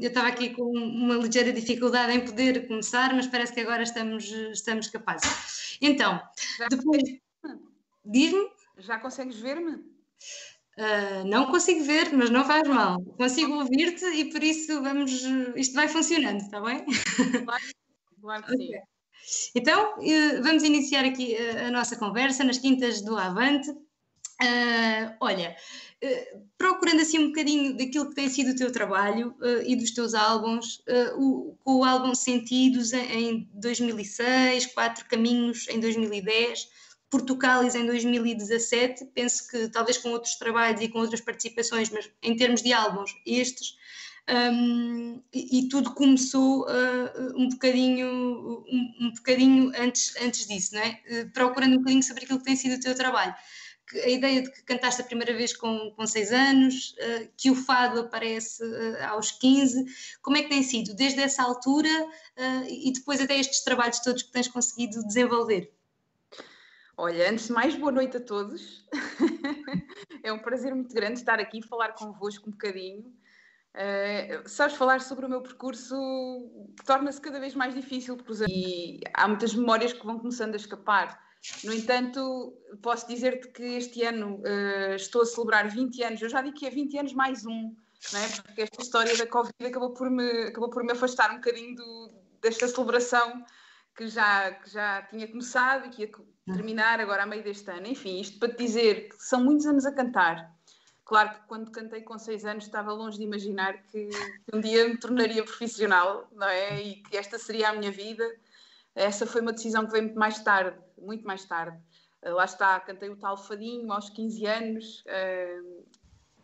[0.00, 4.24] Eu estava aqui com uma ligeira dificuldade em poder começar, mas parece que agora estamos,
[4.24, 5.78] estamos capazes.
[5.80, 6.20] Então,
[6.70, 7.02] depois.
[8.04, 8.50] Diz-me?
[8.78, 9.76] Já consegues ver-me?
[10.76, 13.00] Uh, não consigo ver, mas não faz mal.
[13.16, 15.12] Consigo ouvir-te e por isso vamos.
[15.54, 16.84] Isto vai funcionando, está bem?
[17.44, 17.62] Claro,
[18.20, 18.70] claro que sim.
[19.54, 23.70] Então, uh, vamos iniciar aqui a, a, nossa conversa nas quintas do Avante.
[23.70, 25.56] Uh, olha,
[26.58, 29.34] procurando assim um bocadinho daquilo que tem sido o teu trabalho
[29.66, 30.82] e dos teus álbuns,
[31.16, 36.68] o, com o álbum Sentidos em, em 2006, Quatro Caminhos em 2010
[37.14, 42.34] Portucalis em 2017, penso que talvez com outros trabalhos e com outras participações, mas em
[42.34, 43.76] termos de álbuns, estes,
[44.28, 50.80] um, e, e, tudo começou uh, um bocadinho, um, um, bocadinho antes, antes disso, não
[50.80, 51.00] é?
[51.08, 53.34] Uh, procurando um bocadinho sobre aquilo que tem sido o teu trabalho.
[53.92, 57.54] A ideia de que cantaste a primeira vez com, com seis anos, uh, que o
[57.54, 58.62] fado aparece
[59.08, 59.84] aos 15,
[60.22, 61.88] como é que tem sido desde essa altura
[62.68, 65.70] e depois até estes trabalhos todos que tens conseguido desenvolver?
[66.96, 68.86] Olha, antes de mais, boa noite a todos.
[70.22, 73.12] é um prazer muito grande estar aqui e falar convosco um bocadinho.
[73.74, 75.96] Uh, sabes, falar sobre o meu percurso
[76.86, 78.16] torna-se cada vez mais difícil
[78.48, 81.23] e há muitas memórias que vão começando a escapar.
[81.62, 86.22] No entanto, posso dizer-te que este ano uh, estou a celebrar 20 anos.
[86.22, 87.74] Eu já digo que é 20 anos mais um,
[88.12, 88.28] não é?
[88.28, 92.12] porque esta história da Covid acabou por me, acabou por me afastar um bocadinho do,
[92.40, 93.44] desta celebração
[93.96, 96.10] que já, que já tinha começado e que ia
[96.46, 97.86] terminar agora a meio deste ano.
[97.86, 100.52] Enfim, isto para te dizer que são muitos anos a cantar.
[101.04, 104.88] Claro que quando cantei com seis anos estava longe de imaginar que, que um dia
[104.88, 106.82] me tornaria profissional, não é?
[106.82, 108.24] E que esta seria a minha vida.
[108.94, 111.76] Essa foi uma decisão que veio muito mais tarde, muito mais tarde.
[112.22, 115.60] Eh, lá está, cantei o tal Fadinho aos 15 anos, eh,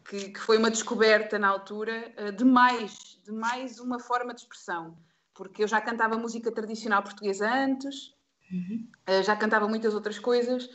[0.09, 4.41] que, que foi uma descoberta na altura eh, de mais, de mais uma forma de
[4.41, 4.97] expressão
[5.33, 8.15] porque eu já cantava música tradicional portuguesa antes,
[8.53, 8.87] uhum.
[9.09, 10.69] uh, já cantava muitas outras coisas,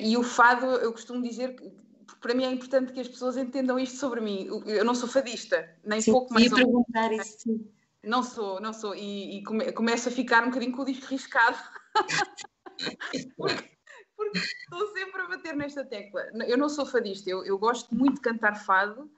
[0.00, 1.72] e o fado, eu costumo dizer que
[2.20, 4.48] para mim é importante que as pessoas entendam isto sobre mim.
[4.66, 6.46] Eu não sou fadista, nem sim, pouco mais.
[6.46, 7.60] Ia perguntar isso.
[8.06, 11.06] Não sou, não sou, e, e come, começo a ficar um bocadinho com o disco
[11.06, 11.56] riscado.
[13.36, 13.70] porque,
[14.16, 16.22] porque estou sempre a bater nesta tecla.
[16.46, 19.10] Eu não sou fadista, eu, eu gosto muito de cantar fado,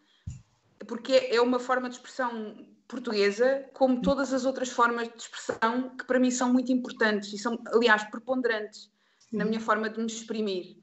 [0.86, 6.04] porque é uma forma de expressão portuguesa, como todas as outras formas de expressão que
[6.04, 8.90] para mim são muito importantes e são, aliás, preponderantes
[9.32, 10.76] na minha forma de me exprimir.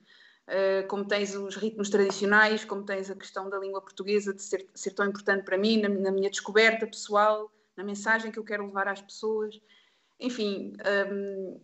[0.44, 4.68] Uh, como tens os ritmos tradicionais, como tens a questão da língua portuguesa de ser,
[4.76, 8.66] ser tão importante para mim, na, na, minha descoberta pessoal, na mensagem que eu quero
[8.66, 9.60] levar às pessoas.
[10.20, 10.74] Enfim,
[11.12, 11.62] um,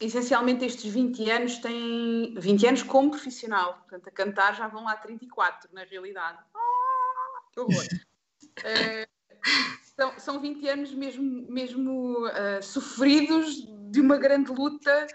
[0.00, 4.96] essencialmente estes 20 anos têm 20 anos como profissional, portanto, a cantar já vão lá
[4.96, 6.38] 34, na realidade.
[6.54, 7.84] Ah, que horror!
[8.58, 9.06] Uh,
[9.96, 15.06] são, são 20 anos mesmo, mesmo uh, sofridos de uma grande luta,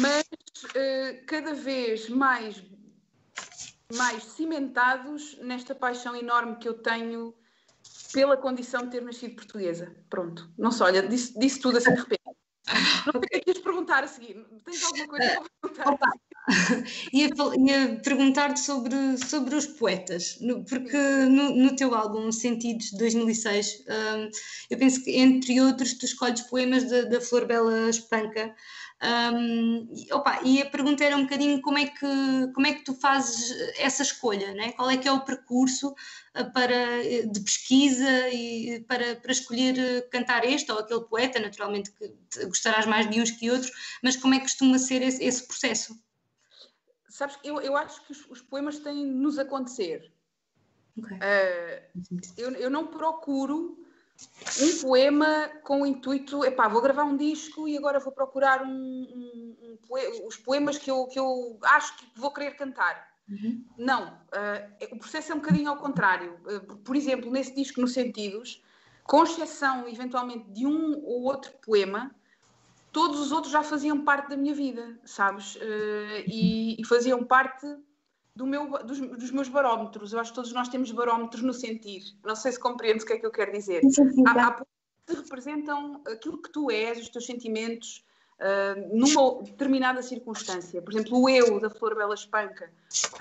[0.00, 0.26] mas
[0.64, 2.62] uh, cada vez mais,
[3.94, 7.34] mais cimentados nesta paixão enorme que eu tenho
[8.12, 9.94] pela condição de ter nascido portuguesa.
[10.08, 12.22] Pronto, não só, olha, disse, disse tudo assim de repente.
[13.06, 14.44] Não sei o que é que ias perguntar a seguir.
[14.64, 15.92] Tens alguma coisa para perguntar?
[15.92, 16.12] Opa,
[17.12, 20.38] ia, ia perguntar-te sobre, sobre os poetas,
[20.68, 24.30] porque no, no, teu álbum Sentidos de 2006, um,
[24.70, 28.54] eu penso que, entre outros, tu escolhes poemas da, da Flor Bela Espanca.
[29.02, 32.94] Um, opa, e a pergunta era um bocadinho como é que, como é que tu
[32.94, 34.72] fazes essa escolha, né?
[34.72, 40.10] qual é que é o percurso uh, para, de pesquisa e para, para escolher uh,
[40.10, 43.70] cantar este ou aquele poeta, naturalmente que gostarás mais de uns que outros,
[44.02, 45.94] mas como é que costuma ser esse, esse processo?
[47.10, 50.10] Sabes, eu, eu acho que os, os poemas têm de nos acontecer.
[50.96, 51.18] Okay.
[51.18, 53.85] Uh, eu, eu não procuro
[54.60, 58.68] um poema com o intuito, epá, vou gravar um disco e agora vou procurar um,
[58.68, 63.16] um, um poema, os poemas que eu, que eu acho que vou querer cantar.
[63.28, 63.64] Uhum.
[63.76, 66.38] Não, uh, o processo é um bocadinho ao contrário.
[66.44, 68.62] Uh, por exemplo, nesse disco, no Sentidos,
[69.04, 72.14] com exceção eventualmente de um ou outro poema,
[72.92, 75.56] todos os outros já faziam parte da minha vida, sabes?
[75.56, 77.66] Uh, e, e, faziam parte
[78.36, 80.12] do meu, dos, dos, meus barómetros.
[80.12, 82.02] Eu acho que todos nós temos barómetros no sentir.
[82.22, 83.80] Não sei se compreendes o que é que eu quero dizer.
[84.26, 84.64] Há, há
[85.06, 88.04] que representam aquilo que tu és, os teus sentimentos,
[88.40, 90.82] uh, numa determinada circunstância.
[90.82, 92.70] Por exemplo, o Eu, da Flor Bela Espanca,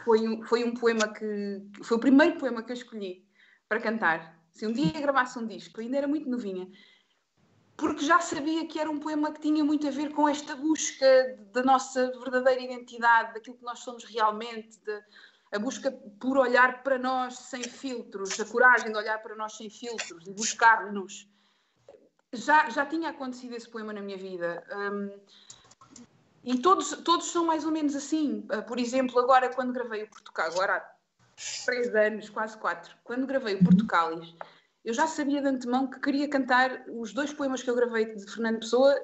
[0.03, 1.61] foi um, foi um poema que.
[1.83, 3.25] Foi o primeiro poema que eu escolhi
[3.69, 4.37] para cantar.
[4.51, 6.67] Se um dia gravasse um disco, ainda era muito novinha
[7.77, 11.37] porque já sabia que era um poema que tinha muito a ver com esta busca
[11.51, 15.03] da nossa verdadeira identidade, daquilo que nós somos realmente, de,
[15.51, 19.69] a busca por olhar para nós sem filtros, a coragem de olhar para nós sem
[19.69, 21.27] filtros e buscar-nos.
[22.31, 24.63] Já, já tinha acontecido esse poema na minha vida.
[24.71, 25.19] Um,
[26.43, 28.45] e todos, todos são mais ou menos assim.
[28.51, 30.95] Uh, por exemplo, agora quando gravei o Portugal, agora há
[31.65, 34.33] três anos, quase quatro, quando gravei o Portugalis,
[34.85, 38.31] eu já sabia de antemão que queria cantar os dois poemas que eu gravei de
[38.31, 38.95] Fernando Pessoa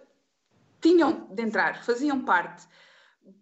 [0.79, 2.67] tinham de entrar, faziam parte.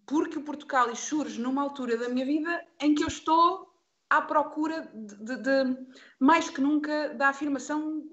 [0.05, 3.73] Porque o Portugalis surge numa altura da minha vida em que eu estou
[4.09, 5.77] à procura de, de, de
[6.17, 8.09] mais que nunca da afirmação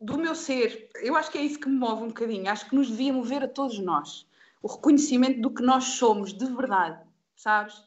[0.00, 0.90] do meu ser.
[0.96, 2.50] Eu acho que é isso que me move um bocadinho.
[2.50, 4.28] Acho que nos devia mover a todos nós.
[4.60, 7.00] O reconhecimento do que nós somos de verdade,
[7.36, 7.80] sabes?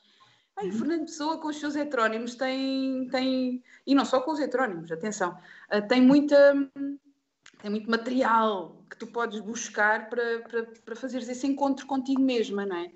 [0.60, 4.92] Ai, Fernando Pessoa com os seus heterónimos tem, tem e não só com os heterónimos,
[4.92, 5.38] atenção,
[5.74, 6.70] uh, tem muita
[7.62, 12.66] tem muito material que tu podes buscar para, para, para fazeres esse encontro contigo mesma,
[12.66, 12.92] não é?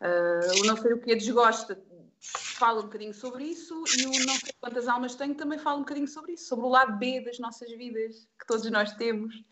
[0.00, 1.78] Uh, o Não Sei O Que Desgosta
[2.20, 5.80] fala um bocadinho sobre isso e o Não Sei Quantas Almas Tenho também fala um
[5.80, 9.44] bocadinho sobre isso, sobre o lado B das nossas vidas, que todos nós temos.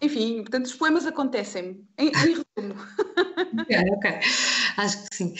[0.00, 2.74] Enfim, portanto, os poemas acontecem, em, em resumo.
[3.60, 4.20] Ok, ok.
[4.78, 5.34] Acho que sim.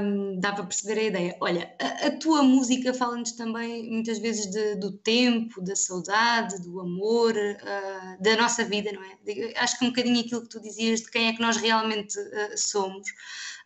[0.00, 1.36] Um, dá para perceber a ideia.
[1.40, 6.80] Olha, a, a tua música fala-nos também muitas vezes de, do tempo, da saudade, do
[6.80, 9.18] amor, uh, da nossa vida, não é?
[9.56, 12.56] Acho que um bocadinho aquilo que tu dizias de quem é que nós realmente uh,
[12.56, 13.08] somos.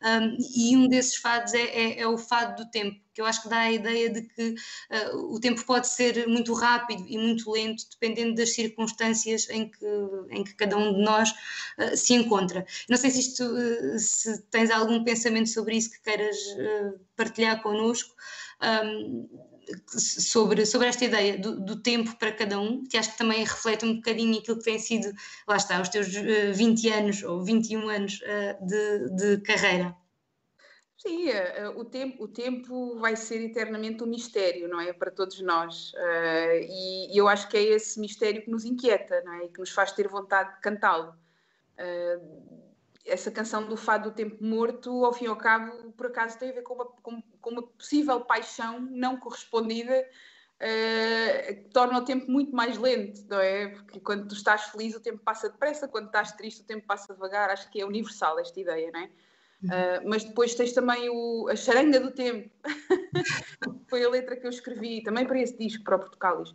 [0.05, 3.43] Um, e um desses fados é, é, é, o fado do tempo, que eu acho
[3.43, 7.51] que dá a ideia de que uh, o tempo pode ser muito rápido e muito
[7.51, 9.87] lento, dependendo das circunstâncias em que,
[10.29, 12.67] em que cada um de nós uh, se encontra.
[12.87, 16.37] Não sei se, isto, uh, se tens algum pensamento sobre isso que queiras
[17.17, 18.15] partilhar connosco.
[18.63, 19.54] Um,
[19.87, 23.85] sobre, sobre esta ideia do, do, tempo para cada um, que acho que também reflete
[23.85, 25.13] um bocadinho aquilo que tem sido,
[25.47, 29.97] lá está, os teus uh, 20 anos ou 21 anos uh, de, de carreira.
[30.97, 34.93] Sim, uh, o, tempo, o tempo vai ser eternamente um mistério, não é?
[34.93, 35.93] Para todos nós.
[36.69, 39.45] E, eu acho que é esse mistério que nos inquieta, não é?
[39.45, 41.15] E que nos faz ter vontade de cantá-lo.
[43.05, 46.51] Essa canção do fado do tempo morto, ao fim e ao cabo, por acaso tem
[46.51, 50.07] a ver com uma, com, com uma possível paixão não correspondida
[50.57, 53.69] uh, que torna o tempo muito mais lento, não é?
[53.69, 57.13] Porque quando tu estás feliz o tempo passa depressa, quando estás triste o tempo passa
[57.13, 59.11] devagar, acho que é universal esta ideia, não é?
[59.65, 62.51] Uh, mas depois tens também o, a charanga do tempo,
[63.89, 66.55] foi a letra que eu escrevi também para esse disco, para o Portugalis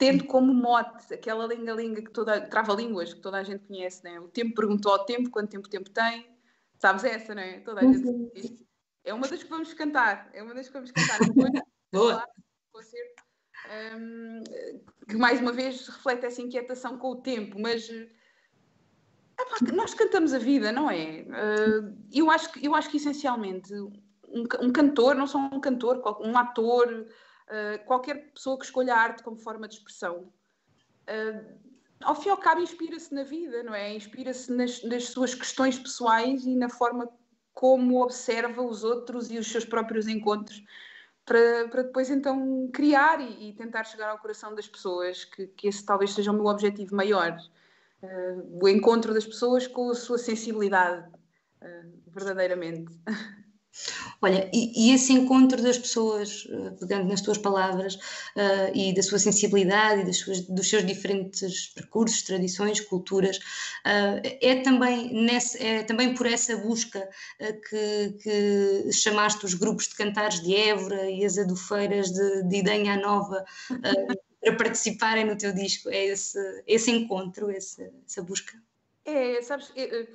[0.00, 4.18] tendo como mote aquela linga-linga que toda, trava-línguas que toda a gente conhece, né?
[4.18, 6.26] O tempo perguntou ao tempo quanto tempo o tempo tem.
[6.78, 7.60] Sabes essa, não é?
[7.60, 8.64] Toda a gente diz.
[9.04, 10.30] É uma das que vamos cantar.
[10.32, 11.18] É uma das que vamos cantar.
[11.20, 11.50] Depois,
[11.92, 12.26] Boa.
[12.72, 13.22] Concerto,
[13.94, 14.42] um,
[15.06, 17.86] que mais uma vez reflete essa inquietação com o tempo, mas
[19.74, 21.26] nós cantamos a vida, não é?
[21.28, 26.00] Uh, eu, acho que, eu acho que essencialmente um, um cantor, não só um cantor,
[26.22, 27.06] um ator,
[27.50, 30.32] uh, qualquer pessoa que escolha a arte como forma de expressão,
[31.08, 31.58] uh,
[32.02, 33.94] ao fim e ao cabo inspira-se na vida, não é?
[33.94, 37.08] Inspira-se nas, nas, suas questões pessoais e na forma
[37.52, 40.62] como observa os outros e os seus próprios encontros
[41.26, 45.68] para, para depois então criar e, e, tentar chegar ao coração das pessoas, que, que
[45.68, 47.36] esse talvez seja o meu objetivo maior.
[48.02, 51.06] Uh, o encontro das pessoas com a sua sensibilidade,
[52.06, 52.90] verdadeiramente.
[54.22, 59.02] Olha, e, e, esse encontro das pessoas, eh, pegando nas tuas palavras, uh, e da
[59.02, 65.82] sua sensibilidade e suas, dos seus diferentes percursos, tradições, culturas, uh, é, também nesse, é
[65.82, 67.08] também por essa busca
[67.40, 72.56] uh, que, que, chamaste os grupos de cantares de Évora e as adufeiras de, de
[72.56, 73.44] Idanha Nova
[74.40, 75.88] para participarem no teu disco.
[75.88, 78.60] É esse, esse encontro, esse, essa busca?
[79.04, 79.72] É, sabes.
[79.76, 80.06] É,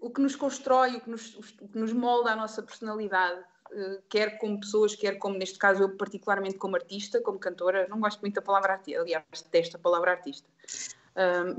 [0.00, 4.02] o que nos constrói, o que nos, o que nos molda a nossa personalidade, uh,
[4.08, 8.20] quer como pessoas, quer como, neste caso, eu particularmente como artista, como cantora, não gosto
[8.20, 10.48] muito da palavra artista, aliás, detesto a palavra artista,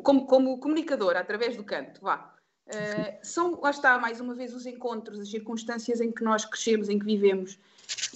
[0.04, 2.34] como, como comunicadora, através do canto, vá.
[2.68, 6.90] Uh, são, lá está, mais uma vez, os encontros, as circunstâncias em que nós crescemos,
[6.90, 7.60] em que vivemos.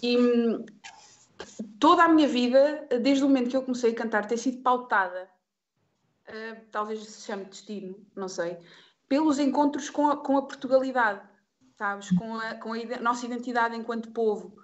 [0.01, 0.17] E
[1.79, 5.29] toda a minha vida, desde o momento que eu comecei a cantar, tem sido pautada,
[6.29, 8.57] uh, talvez se chame destino, não sei,
[9.07, 11.21] pelos encontros com a, com a Portugalidade,
[11.77, 12.09] sabes?
[12.11, 14.57] Com a, com a nossa identidade enquanto povo.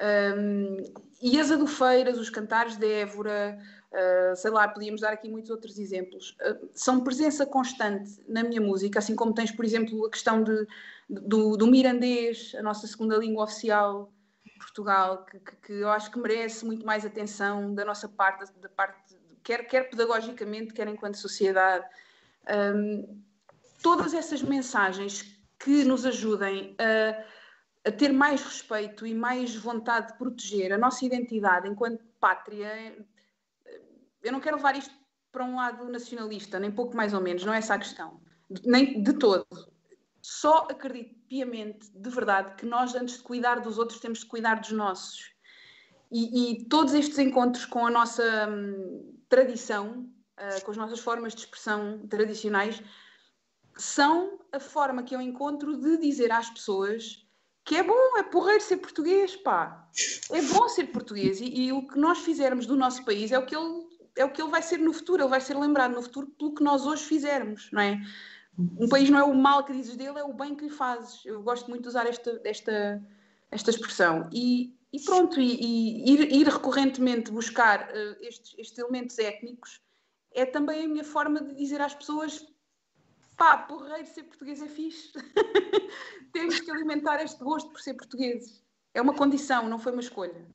[0.00, 0.76] Um,
[1.22, 3.58] e as adufeiras, os cantares de Évora,
[3.92, 8.60] uh, sei lá, podíamos dar aqui muitos outros exemplos, uh, são presença constante na minha
[8.60, 10.66] música, assim como tens, por exemplo, a questão de,
[11.08, 14.12] do, do mirandês, a nossa segunda língua oficial,
[14.58, 18.68] Portugal, que, que, que, eu acho que merece muito mais atenção da nossa parte, da
[18.68, 21.86] parte quer, quer pedagogicamente, quer enquanto sociedade.
[22.48, 23.22] Um,
[23.82, 30.18] todas essas mensagens que nos ajudem a, a, ter mais respeito e mais vontade de
[30.18, 32.96] proteger a nossa identidade enquanto pátria.
[34.22, 34.94] Eu não quero levar isto
[35.32, 38.20] para um lado nacionalista, nem pouco mais ou menos, não é essa a questão.
[38.64, 39.46] Nem de todo.
[40.22, 44.60] só acredito piamente, de verdade, que nós, antes de cuidar dos outros, temos de cuidar
[44.60, 45.34] dos nossos.
[46.10, 50.08] E, e todos estes encontros com a nossa hum, tradição,
[50.38, 52.80] uh, com as nossas formas de expressão tradicionais,
[53.76, 57.26] são a forma que eu encontro de dizer às pessoas
[57.64, 59.88] que é bom, é porreiro ser português, pá.
[60.30, 63.44] É bom ser português e, e, o que nós fizermos do nosso país é o
[63.44, 63.84] que ele
[64.16, 66.54] é o que ele vai ser no futuro, ele vai ser lembrado no futuro pelo
[66.54, 68.00] que nós hoje fizermos, não é?
[68.58, 71.22] Um país não é o mal que dizes dele, é o bem que lhe fazes.
[71.26, 73.04] Eu gosto muito de usar esta, esta,
[73.50, 74.30] esta expressão.
[74.32, 79.82] E, e pronto, e, e ir, ir, recorrentemente buscar uh, estes, estes elementos étnicos
[80.32, 82.46] é também a minha forma de dizer às pessoas
[83.36, 85.12] pá, porreiro, ser português é fixe.
[86.32, 88.64] Temos que alimentar este gosto por ser portugueses.
[88.94, 90.46] É uma condição, não foi uma escolha.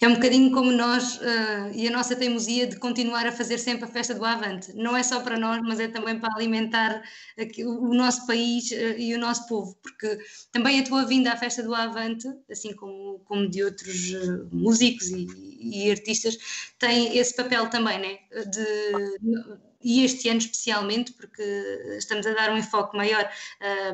[0.00, 3.84] É um bocadinho como nós uh, e a nossa teimosia de continuar a fazer sempre
[3.84, 4.72] a festa do Avante.
[4.74, 7.02] Não é só para nós, mas é também para alimentar
[7.38, 10.18] aqui, o nosso país uh, e o nosso povo, porque
[10.52, 15.08] também a tua vinda à festa do Avante, assim como, como de outros uh, músicos
[15.10, 15.26] e,
[15.60, 16.38] e, artistas,
[16.78, 18.18] tem esse papel também, né?
[18.46, 21.42] De, e este ano especialmente, porque
[21.96, 23.30] estamos a dar um enfoque maior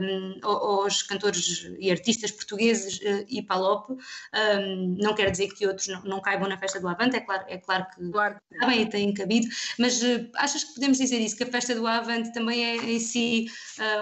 [0.01, 3.91] um, aos cantores e artistas portugueses uh, e Palop.
[3.91, 7.45] Um, não quer dizer que outros não, não, caibam na festa do Avante, é claro,
[7.49, 8.41] é claro que claro.
[8.59, 9.47] também têm cabido,
[9.79, 12.99] mas uh, achas que podemos dizer isso, que a festa do Avante também é em
[12.99, 13.47] si,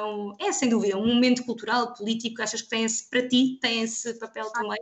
[0.04, 3.82] um, é sem dúvida, um momento cultural, político, achas que tem esse, para ti, tem
[3.82, 4.78] esse papel ah, também?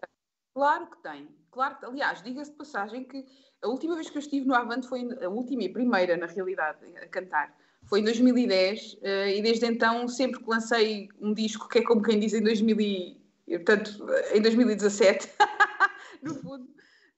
[0.55, 1.29] Claro que tem,
[1.61, 3.27] claro, aliás, diga-se de passagem que
[3.61, 6.79] a última vez que eu estive no Avante foi a última e primeira, na realidade,
[6.97, 7.55] a cantar.
[7.85, 12.01] Foi em 2010 eh, e desde então, sempre que lancei um disco, que é como
[12.01, 15.29] quem diz em 2000 e, portanto, em 2017,
[16.23, 16.67] no fundo,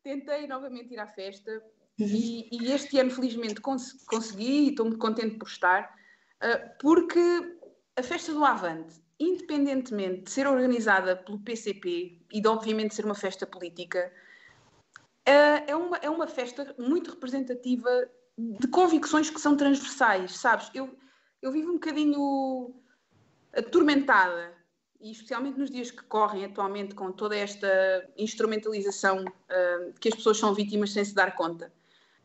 [0.03, 1.63] tentei novamente ir à festa
[1.97, 5.95] e, e este ano, felizmente, cons consegui e estou muito contente por estar,
[6.41, 7.21] eh, porque
[7.95, 13.15] a festa do Avante, independentemente de ser organizada pelo PCP e de, obviamente, ser uma
[13.15, 14.13] festa política,
[15.25, 17.89] é, é, uma, é uma festa muito representativa
[18.37, 20.71] de convicções que são transversais, sabes?
[20.75, 20.97] Eu,
[21.41, 22.75] eu vivo um bocadinho
[23.53, 24.55] atormentada,
[25.01, 27.69] e especialmente nos dias que correm atualmente com toda esta
[28.17, 31.73] instrumentalização uh, que as pessoas são vítimas sem se dar conta.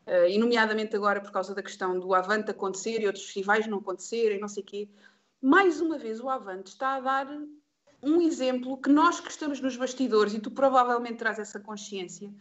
[0.06, 3.80] Uh, e nomeadamente agora por causa da questão do Avante acontecer e outros festivais não
[3.80, 4.90] acontecerem, não sei o quê.
[5.42, 7.28] Mais uma vez o Avante está a dar
[8.02, 12.32] um exemplo que nós que estamos nos bastidores, e tu provavelmente traz essa consciência,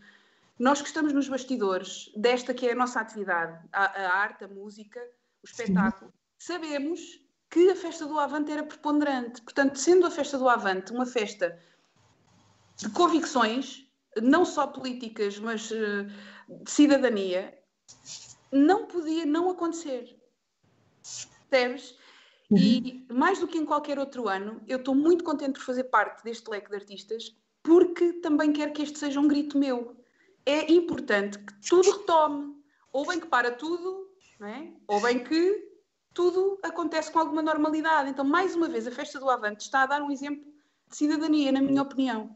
[0.58, 4.48] nós que estamos nos bastidores desta que é a nossa atividade, a, a arte, a
[4.48, 5.00] música,
[5.42, 7.00] o espetáculo, sabemos
[7.50, 9.42] que a festa do Avante era preponderante.
[9.42, 11.58] Portanto, sendo a festa do Avante uma festa
[12.76, 13.86] de convicções,
[14.20, 16.04] não só políticas, mas uh,
[16.64, 17.56] de cidadania,
[18.50, 20.18] não podia não acontecer.
[21.48, 21.96] Percebes?
[22.50, 22.58] Uhum.
[22.58, 26.22] E mais do que em qualquer outro ano, eu estou muito contente por fazer parte
[26.24, 29.96] deste leque de artistas, porque também quero que este seja um grito meu
[30.46, 32.56] é importante que tudo retome.
[32.92, 34.08] Ou bem que para tudo,
[34.40, 34.72] é?
[34.86, 35.68] ou bem que
[36.14, 38.08] tudo acontece com alguma normalidade.
[38.08, 40.42] Então, mais uma vez, a Festa do Avante está a dar um exemplo
[40.88, 42.34] de cidadania, na minha opinião.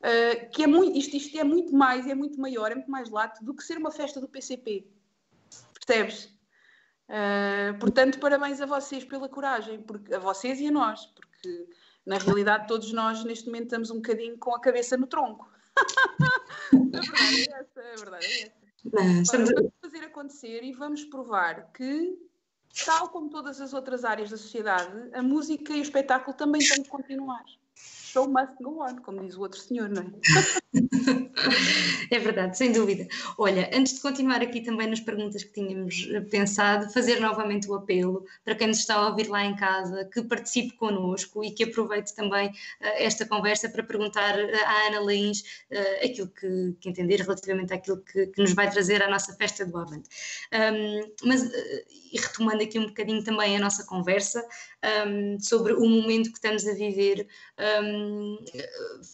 [0.00, 3.08] Uh, que é muito, isto, isto é muito mais, é muito maior, é muito mais
[3.08, 4.88] lato do que ser uma festa do PCP.
[5.72, 6.24] Percebes?
[7.08, 11.68] Uh, portanto, parabéns a vocês pela coragem, porque, a vocês e a nós, porque
[12.04, 15.51] na realidade todos nós neste momento estamos um bocadinho com a cabeça no tronco.
[15.78, 19.38] A verdade é essa, a verdade é essa.
[19.38, 22.18] Não, vamos fazer acontecer e vamos provar que,
[22.84, 26.82] tal como todas as outras áreas da sociedade, a música e o espetáculo também têm
[26.82, 27.44] que continuar
[28.12, 30.06] show must go on, como diz o outro senhor, não é?
[32.10, 33.06] é verdade, sem dúvida.
[33.38, 37.74] Olha, antes de continuar aqui também nas perguntas que tínhamos eh, pensado, fazer novamente o
[37.74, 41.64] apelo para quem nos está a ouvir lá em casa, que participe connosco e que
[41.64, 42.52] aproveite também uh,
[42.98, 45.40] esta conversa para perguntar uh, à Ana Lins
[45.70, 49.64] uh, aquilo que, que, entender relativamente àquilo que, que, nos vai trazer à nossa festa
[49.64, 50.08] do Avante.
[50.52, 51.42] Um, mas,
[52.12, 54.44] e retomando aqui um bocadinho também a nossa conversa
[54.82, 57.26] um, sobre o momento que estamos a viver,
[57.82, 58.38] um,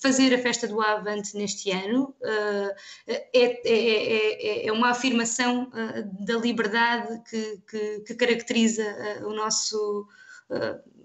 [0.00, 2.74] fazer a festa do Avante neste ano uh,
[3.06, 8.84] é, é, é, é, uma afirmação uh, da liberdade que, que, que caracteriza
[9.20, 10.06] uh, o nosso.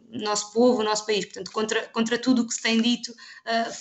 [0.10, 3.12] nosso povo, o nosso país, portanto, contra, contra tudo o que se tem dito,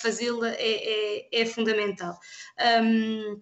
[0.01, 2.19] fazê-la é, é, é, fundamental.
[2.81, 3.39] Um,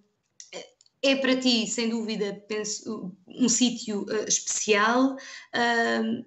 [1.02, 6.26] é para ti, sem dúvida, penso, um sítio uh, especial uh,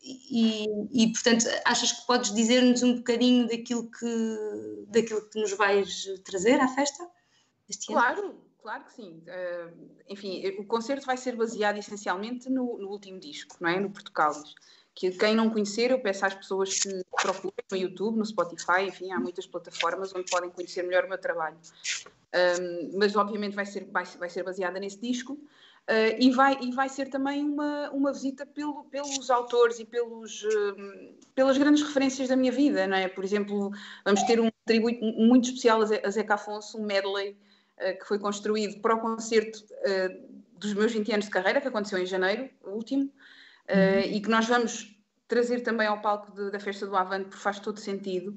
[0.00, 6.06] e, e, portanto, achas que podes dizer-nos um bocadinho daquilo que, daquilo que nos vais
[6.24, 7.06] trazer à festa
[7.68, 8.00] este ano?
[8.00, 9.22] Claro, claro que sim.
[9.26, 13.78] Uh, enfim, o concerto vai ser baseado essencialmente no, no último disco, não é?
[13.78, 14.54] No Portugalis,
[14.98, 16.88] que quem não conhecer, eu peço às pessoas que
[17.22, 21.18] procurem no YouTube, no Spotify, enfim, há muitas plataformas onde podem conhecer melhor o meu
[21.18, 21.56] trabalho.
[22.34, 26.72] Um, mas obviamente vai ser, vai, vai ser baseada nesse disco uh, e, vai, e
[26.72, 32.28] vai ser também uma, uma visita pelo, pelos autores e pelos, uh, pelas grandes referências
[32.28, 33.06] da minha vida, não é?
[33.06, 33.70] Por exemplo,
[34.04, 37.36] vamos ter um tributo muito especial a Zeca Afonso, um medley
[37.76, 39.64] uh, que foi construído para o concerto
[40.58, 43.08] dos meus 20 anos de carreira, que aconteceu em janeiro, o último,
[43.68, 44.00] uhum.
[44.00, 44.98] e que nós vamos
[45.28, 48.30] trazer também ao palco de, da Festa do Avante, porque faz todo sentido.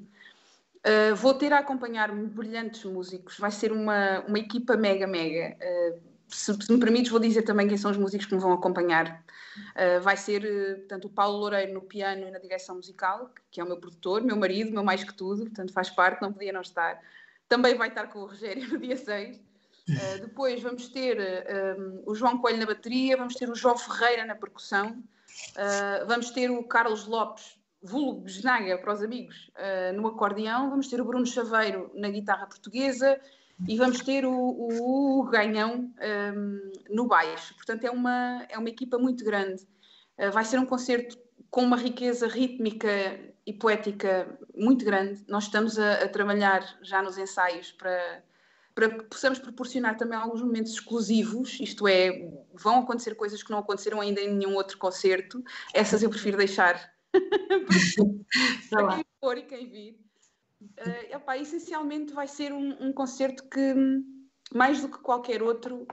[0.84, 5.56] Uh, vou ter a acompanhar-me brilhantes músicos, vai ser uma, uma equipa mega, mega.
[5.56, 8.52] Uh, se, se, me permites, vou dizer também quem são os músicos que me vão
[8.52, 9.24] acompanhar.
[9.76, 10.42] Uh, vai ser,
[10.78, 14.22] portanto, o Paulo Loureiro no piano e na direção musical, que é o meu produtor,
[14.22, 17.00] meu marido, meu mais que tudo, portanto faz parte, não podia não estar.
[17.48, 19.36] Também vai estar com o Rogério no dia 6.
[19.36, 24.24] Uh, depois vamos ter uh, o João Coelho na bateria, vamos ter o João Ferreira
[24.24, 25.02] na percussão,
[25.56, 30.88] uh, vamos ter o Carlos Lopes vulgo Snaga para os amigos, uh, no acordeão, vamos
[30.88, 33.20] ter o Bruno Chaveiro na guitarra portuguesa
[33.68, 37.54] e vamos ter o, o, o Ganhão um, ehm, no baixo.
[37.54, 39.62] Portanto, é uma, é uma equipa muito grande.
[40.18, 41.16] Uh, vai ser um concerto
[41.50, 42.88] com uma riqueza rítmica
[43.46, 45.24] e poética muito grande.
[45.28, 48.24] Nós estamos a, a trabalhar já nos ensaios para,
[48.74, 53.58] para que possamos proporcionar também alguns momentos exclusivos, isto é, vão acontecer coisas que não
[53.58, 55.42] aconteceram ainda em nenhum outro concerto.
[55.74, 56.92] Essas eu prefiro deixar
[58.70, 60.02] para quem for e quem vir.
[60.62, 63.74] Uh, epá, essencialmente vai ser um, um, concerto que,
[64.54, 65.86] mais do que qualquer outro,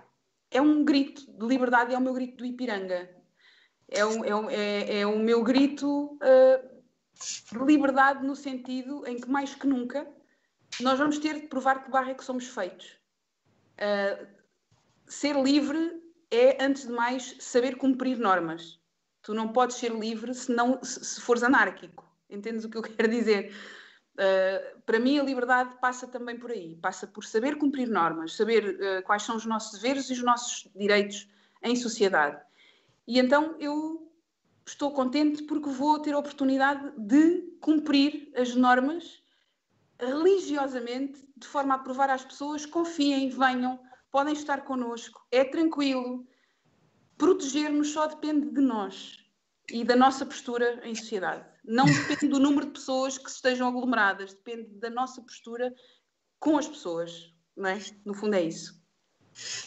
[0.51, 3.09] é um grito de liberdade, é o meu grito do Ipiranga.
[3.87, 6.79] É o, é, é, é o meu grito uh,
[7.51, 10.07] de liberdade no sentido em que, mais que nunca,
[10.81, 12.97] nós vamos ter de provar que barra é que somos feitos.
[13.75, 14.27] Uh,
[15.07, 16.01] ser livre
[16.31, 18.79] é, antes de mais, saber cumprir normas.
[19.21, 22.05] Tu não podes ser livre se, não, se fores anárquico.
[22.29, 23.53] Entendes o que eu quero dizer?
[24.13, 26.75] Uh, para mim, a liberdade passa também por aí.
[26.75, 30.69] Passa por saber cumprir normas, saber uh, quais são os nossos deveres e os nossos
[30.75, 31.27] direitos
[31.63, 32.41] em sociedade.
[33.07, 34.09] E então eu
[34.65, 39.21] estou contente porque vou ter a oportunidade de cumprir as normas
[39.99, 43.79] religiosamente, de forma a provar às pessoas: confiem, venham,
[44.11, 46.25] podem estar connosco, é tranquilo.
[47.17, 49.17] Proteger-nos só depende de nós
[49.71, 51.45] e da nossa postura em sociedade.
[51.63, 55.73] Não depende do número de pessoas que estejam aglomeradas, depende da nossa postura
[56.39, 57.79] com as pessoas, não é?
[58.05, 58.78] No fundo é isso.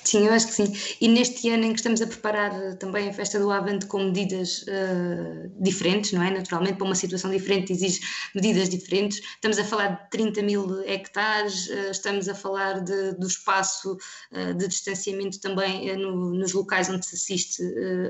[0.04, 0.72] Sim, eu acho que sim.
[1.00, 4.62] E neste ano em que estamos a preparar também a festa do Avante com medidas
[4.62, 6.30] uh, diferentes, não é?
[6.30, 8.00] Naturalmente, para uma situação diferente exige
[8.34, 9.18] medidas diferentes.
[9.34, 13.96] Estamos a falar de 30 mil hectares, uh, estamos a falar de, do espaço
[14.32, 17.62] uh, de distanciamento também no, nos locais onde se assiste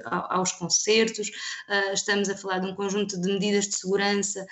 [0.05, 1.31] aos concertos,
[1.93, 4.47] estamos a falar de um conjunto de medidas de segurança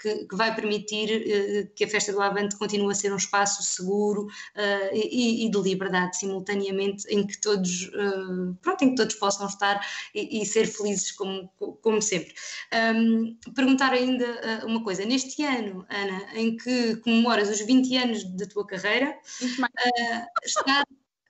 [0.00, 4.28] que, que, vai permitir que a festa do Avante continue a ser um espaço seguro
[4.92, 9.46] e, e de liberdade simultânea simultaneamente em que todos, uh, pronto, em que todos possam
[9.46, 9.84] estar
[10.14, 11.48] e, e ser felizes como,
[11.80, 12.34] como sempre.
[12.94, 18.24] Um, perguntar ainda uh, uma coisa, neste ano, Ana, em que comemoras os 20 anos
[18.36, 20.86] da tua carreira, uh, estar,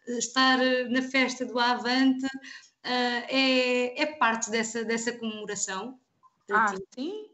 [0.07, 0.59] estar
[0.91, 2.27] na festa do Avante
[2.85, 5.99] é, é parte dessa, dessa comemoração?
[6.51, 7.29] Ah, sim,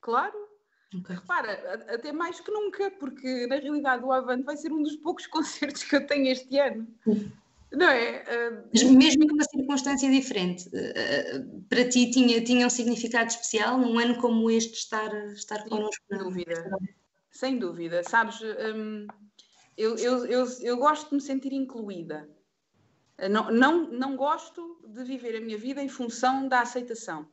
[0.00, 0.47] claro.
[0.96, 1.16] Okay.
[1.16, 5.26] Repara, até mais que nunca, porque na realidade o Avante vai ser um dos poucos
[5.28, 6.88] concertos que eu tenho este ano.
[7.70, 8.24] Não é?
[8.74, 8.96] Uh...
[8.96, 14.18] Mesmo em uma circunstância diferente, uh, para ti tinha, tinha um significado especial num ano
[14.18, 16.02] como este estar, estar connosco?
[16.08, 16.70] Sem dúvida,
[17.30, 18.02] sem dúvida.
[18.04, 19.06] Sabes, um,
[19.76, 22.26] eu, eu, eu, eu gosto de me sentir incluída.
[23.30, 27.28] Não, não, não gosto de viver a minha vida em função da aceitação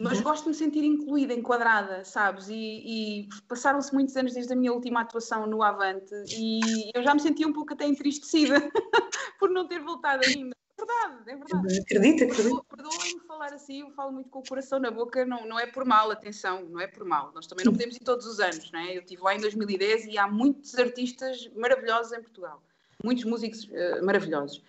[0.00, 0.24] mas uhum.
[0.24, 2.48] gosto de me sentir incluída, enquadrada, sabes?
[2.48, 7.12] E, e passaram-se muitos anos desde a minha última atuação no Avante e eu já
[7.12, 8.56] me sentia um pouco até entristecida
[9.38, 10.56] por não ter voltado ainda.
[10.78, 11.80] É verdade, é verdade.
[11.80, 12.64] Acredita, acredita.
[12.64, 15.84] Perdoem-me falar assim, eu falo muito com o coração na boca, não, não é por
[15.84, 17.30] mal, atenção, não é por mal.
[17.34, 18.96] Nós também não podemos ir todos os anos, não é?
[18.96, 22.62] Eu estive lá em 2010 e há muitos artistas maravilhosos em Portugal,
[23.04, 24.62] muitos músicos uh, maravilhosos.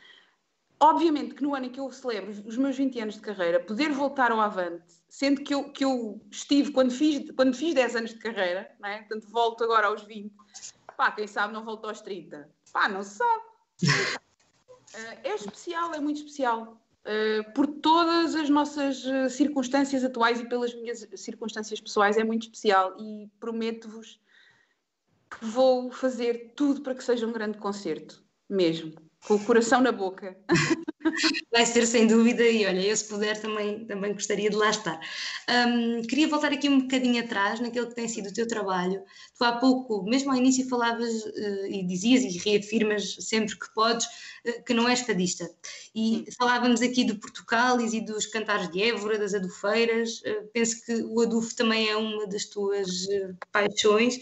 [0.78, 3.92] Obviamente que no ano em que eu celebro os meus 20 anos de carreira, poder
[3.92, 8.12] voltar ao Avante, sendo que eu, que eu estive quando fiz, quando fiz 10 anos
[8.12, 9.00] de carreira, não é?
[9.00, 10.34] portanto volto agora aos 20,
[10.96, 13.44] pá, quem sabe não volto aos 30, pá, não se sabe.
[13.84, 14.18] Uh,
[15.26, 16.82] é especial, é muito especial.
[17.02, 22.44] Uh, por todas as nossas uh, circunstâncias atuais e pelas minhas circunstâncias pessoais, é muito
[22.44, 24.18] especial e prometo-vos
[25.30, 28.94] que vou fazer tudo para que seja um grande concerto, mesmo
[29.28, 30.38] com o coração na boca.
[31.52, 35.00] Vai ser sem dúvida, e olha, eu se puder também, também gostaria de lá estar.
[35.50, 39.04] Um, queria voltar aqui um bocadinho atrás, naquele que tem sido o teu trabalho.
[39.38, 44.06] Tu há pouco, mesmo ao início, falavas uh, e dizias e reafirmas sempre que podes
[44.06, 45.50] uh, que não és fadista.
[45.94, 50.22] E falávamos aqui do Portugalis e dos cantares de Évora, das adufeiras.
[50.22, 52.90] Uh, penso que o adufo também é uma das tuas
[53.52, 54.18] paixões.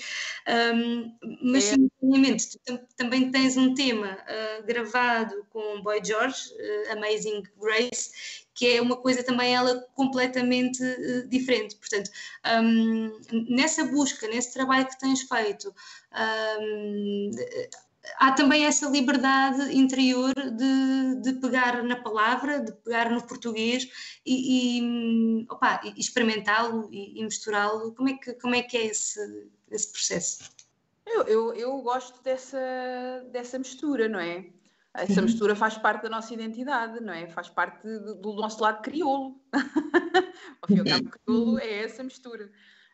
[0.75, 1.75] Um, mas, é.
[1.75, 4.17] simultaneamente, tu também tens um tema
[4.65, 8.11] gravado com Boy George uh, Amazing Grace,
[8.53, 11.75] que é uma coisa também ela completamente uh, diferente.
[11.75, 12.09] Portanto,
[12.61, 15.73] um, nessa busca, nesse trabalho que tens feito,
[16.59, 17.31] um,
[18.17, 23.87] há também essa liberdade interior de, de, pegar na palavra, de pegar no português
[24.25, 25.47] e, e,
[25.85, 27.93] e experimentá-lo e, e misturá-lo.
[27.93, 29.19] Como, é que, como é que é esse,
[29.71, 30.49] esse processo?
[31.05, 32.59] Eu, eu, eu, gosto dessa,
[33.31, 34.45] dessa mistura, não é?
[34.93, 35.25] Essa uhum.
[35.25, 37.27] mistura faz parte da nossa identidade, não é?
[37.27, 39.39] Faz parte do, do nosso lado crioulo.
[40.61, 42.51] Ao fim e ao cabo, crioulo é essa mistura.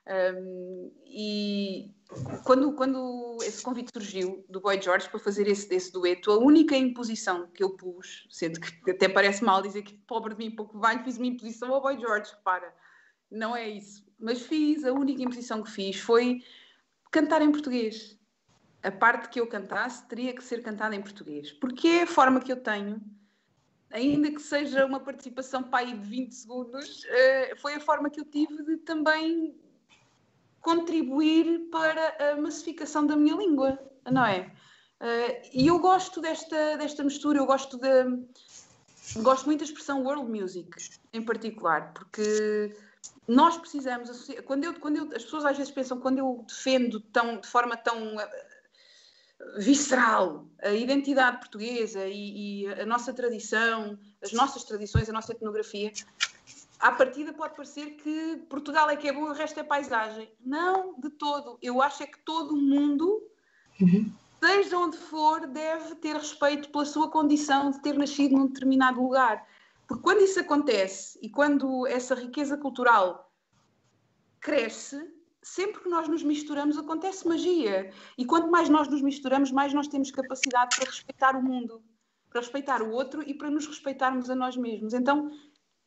[0.08, 1.92] Um, e
[2.44, 6.78] quando, quando esse convite surgiu do Boy George para fazer esse, esse dueto, a única
[6.78, 10.78] imposição que eu pus, sendo que até parece mal dizer que pobre de mim pouco
[10.78, 12.72] vai, fiz uma imposição ao Boy George, repara,
[13.32, 14.06] não é isso.
[14.20, 16.44] Mas fiz, a única imposição que fiz foi
[17.12, 18.16] cantar em português
[18.84, 22.40] a parte que eu cantasse teria que ser cantada em português, porque é a forma
[22.40, 23.02] que eu tenho,
[23.90, 28.20] ainda que seja uma participação para aí de 20 segundos, uh, foi a forma que
[28.20, 29.60] eu tive de também
[30.66, 33.80] contribuir para a massificação da minha língua,
[34.12, 34.52] não é?
[35.00, 39.22] Uh, e eu gosto desta, desta mistura, eu gosto de.
[39.22, 40.68] Gosto muito da expressão world music,
[41.14, 42.76] em particular, porque
[43.28, 44.10] nós precisamos.
[44.46, 47.78] Quando eu, quando eu, as pessoas às vezes pensam, quando eu defendo tão, de forma
[47.78, 48.16] tão
[49.60, 55.92] visceral a identidade portuguesa e, e, a nossa tradição, as nossas tradições, a nossa etnografia,
[56.80, 60.32] à partida pode parecer que Portugal é que é bom e o resto é paisagem.
[60.40, 61.58] Não, de todo.
[61.62, 63.22] Eu acho é que todo mundo,
[63.82, 64.12] uhum.
[64.44, 69.46] seja onde for, deve ter respeito pela sua condição de ter nascido num determinado lugar.
[69.88, 73.32] Porque quando isso acontece e quando essa riqueza cultural
[74.40, 75.12] cresce,
[75.42, 77.92] sempre que nós nos misturamos acontece magia.
[78.18, 81.84] E quanto mais nós nos misturamos, mais nós temos capacidade para respeitar o mundo,
[82.30, 84.94] para respeitar o outro e para nos respeitarmos a nós mesmos.
[84.94, 85.32] Então,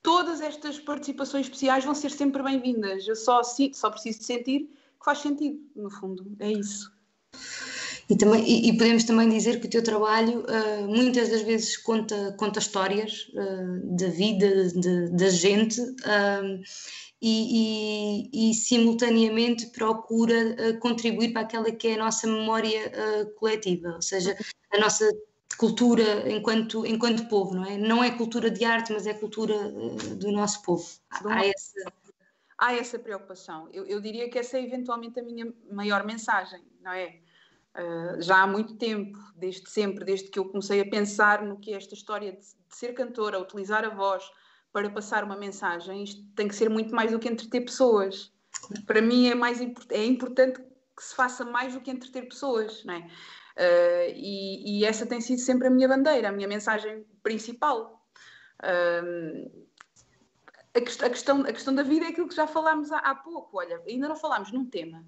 [0.08, 3.06] todas estas participações especiais vão ser sempre bem-vindas.
[3.06, 6.24] Eu só, só preciso sentir que faz sentido, no fundo.
[6.40, 6.90] É isso.
[8.08, 12.34] E, também, e, podemos também dizer que o teu trabalho uh, muitas das vezes conta,
[12.38, 14.48] conta histórias uh, da vida
[15.12, 16.62] da gente uh,
[17.20, 24.00] e, e, e simultaneamente procura contribuir para aquela que é a nossa memória coletiva, ou
[24.00, 24.34] seja,
[24.72, 25.04] a nossa
[25.58, 27.76] cultura enquanto, enquanto povo, não é?
[27.76, 30.88] Não é cultura de arte, mas é cultura uh, do nosso povo.
[31.10, 31.92] Há, essa...
[32.56, 33.68] há essa preocupação.
[33.72, 37.20] Eu, eu, diria que essa é eventualmente a minha maior mensagem, não é?
[38.18, 41.76] já há muito tempo, desde sempre, desde que eu comecei a pensar no que é
[41.76, 44.24] esta história de, de ser cantora, utilizar a voz,
[44.72, 48.32] para passar uma mensagem, isto tem que ser muito mais do que entreter pessoas.
[48.86, 52.94] Para mim é mais é importante que se faça mais do que entreter pessoas, não
[52.94, 53.10] é?
[53.58, 58.06] Uh, e, e, essa tem sido sempre a minha bandeira, a minha mensagem principal.
[58.62, 59.50] Uh,
[60.74, 63.58] a, a, questão, a questão da vida é aquilo que já falámos há, há pouco.
[63.58, 65.04] Olha, ainda não falámos num tema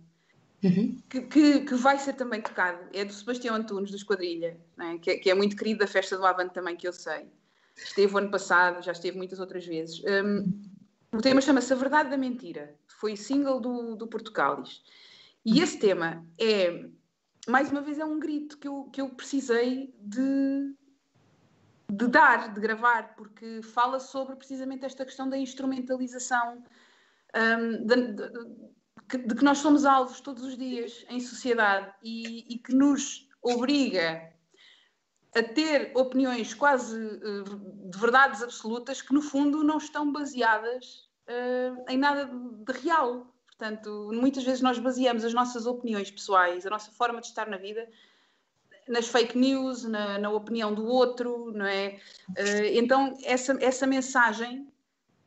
[0.65, 1.01] uhum.
[1.09, 2.81] que, que, que, vai ser também tocado.
[2.93, 4.99] É do Sebastião Antunes, do Esquadrilha, é?
[4.99, 7.27] Que, é, que, é, muito querido da festa do Avante também, que eu sei.
[7.77, 10.03] Esteve o ano passado, já esteve muitas outras vezes.
[10.05, 10.61] Um,
[11.13, 12.75] o tema chama-se A Verdade da Mentira.
[12.89, 14.83] Foi single do, do Portugalis.
[15.45, 16.87] E esse tema é,
[17.49, 20.75] mais uma vez, é um grito que eu, que eu precisei de,
[21.91, 26.63] de dar, de gravar, porque fala sobre precisamente esta questão da instrumentalização,
[27.35, 32.59] um, de, de, de, que nós somos alvos todos os dias em sociedade e, e
[32.59, 34.31] que nos obriga
[35.35, 41.85] a ter opiniões quase uh, de verdades absolutas que, no fundo, não estão baseadas uh,
[41.89, 43.33] em nada de real.
[43.61, 47.59] Portanto, muitas vezes nós baseamos as nossas opiniões pessoais, a nossa forma de estar na
[47.59, 47.87] vida,
[48.89, 52.01] nas fake news, na, na opinião do outro, não é?
[52.31, 54.67] Uh, então, essa, essa mensagem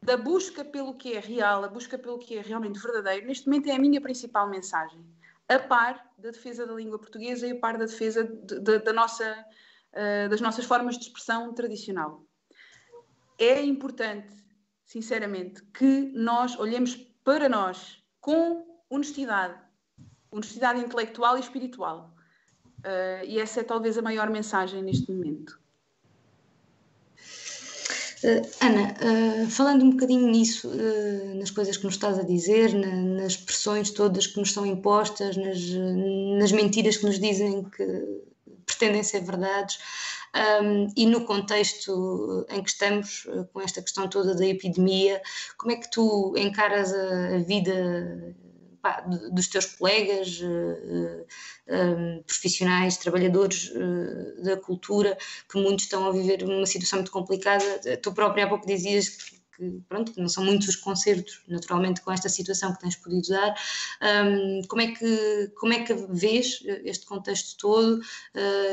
[0.01, 3.69] da busca pelo que é real, a busca pelo que é realmente verdadeiro, neste momento
[3.69, 5.05] é a minha principal mensagem.
[5.47, 8.93] A par da defesa da língua portuguesa e a par da defesa de, de, da
[8.93, 9.45] nossa
[9.93, 12.25] uh, das nossas formas de expressão tradicional.
[13.37, 14.35] É importante,
[14.83, 19.53] sinceramente, que nós olhemos para nós com honestidade,
[20.31, 22.15] honestidade intelectual e espiritual.
[22.79, 25.59] Uh, e essa é talvez a maior mensagem neste momento.
[28.23, 28.95] Uh, Ana,
[29.43, 30.71] uh, falando um bocadinho nisso,
[31.35, 35.35] nas coisas que nos estás a dizer, na, nas pressões todas que nos são impostas,
[35.35, 35.59] nas,
[36.39, 37.85] nas mentiras que nos dizem que
[38.65, 39.79] pretendem ser verdades,
[40.35, 45.21] um, e no contexto em que estamos, com esta questão toda da epidemia,
[45.57, 48.35] como é que tu encaras a, a vida
[48.83, 51.25] pá, dos teus colegas uh,
[51.73, 55.17] uh, profissionais, trabalhadores uh, da cultura,
[55.49, 57.63] que muitos estão a viver uma situação muito complicada.
[58.01, 62.11] Tu própria há pouco dizias que, que, pronto, não são muitos os concertos, naturalmente, com
[62.11, 63.55] esta situação que tens podido dar.
[64.25, 68.01] Um, como, é que, como é que vês este contexto todo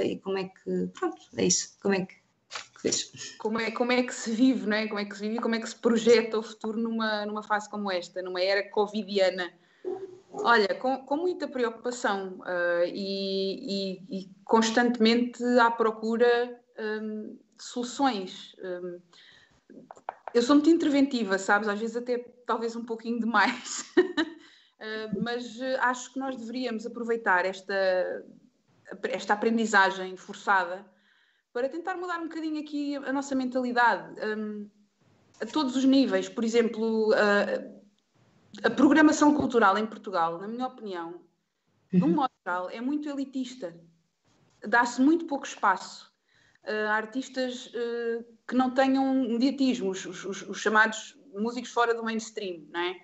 [0.03, 2.21] e como é que, pronto, é isso, como é que
[3.39, 4.89] como é, como é que se vive, não é?
[4.89, 7.43] Como é que se vive e como é que se projeta o futuro numa, numa
[7.43, 9.53] fase como esta, numa era covidiana?
[10.33, 18.57] Olha, com, com muita preocupação uh, e, e, e, constantemente à procura um, de soluções.
[18.63, 19.01] Um,
[20.35, 21.69] eu sou muito interventiva, sabes?
[21.69, 23.85] Às vezes até talvez um pouquinho demais.
[23.99, 28.25] uh, mas acho que nós deveríamos aproveitar esta,
[29.05, 30.85] esta aprendizagem forçada
[31.53, 34.69] para tentar mudar um bocadinho aqui a nossa mentalidade um,
[35.41, 36.29] a todos os níveis.
[36.29, 37.81] Por exemplo, uh,
[38.65, 41.21] a programação cultural em Portugal, na minha opinião,
[41.93, 42.15] de um uhum.
[42.15, 43.79] modo geral, é muito elitista.
[44.63, 46.10] Dá-se muito pouco espaço
[46.91, 52.81] artistas uh, que não tenham mediatismo, os, os, os, chamados músicos fora do mainstream, não
[52.81, 53.01] é?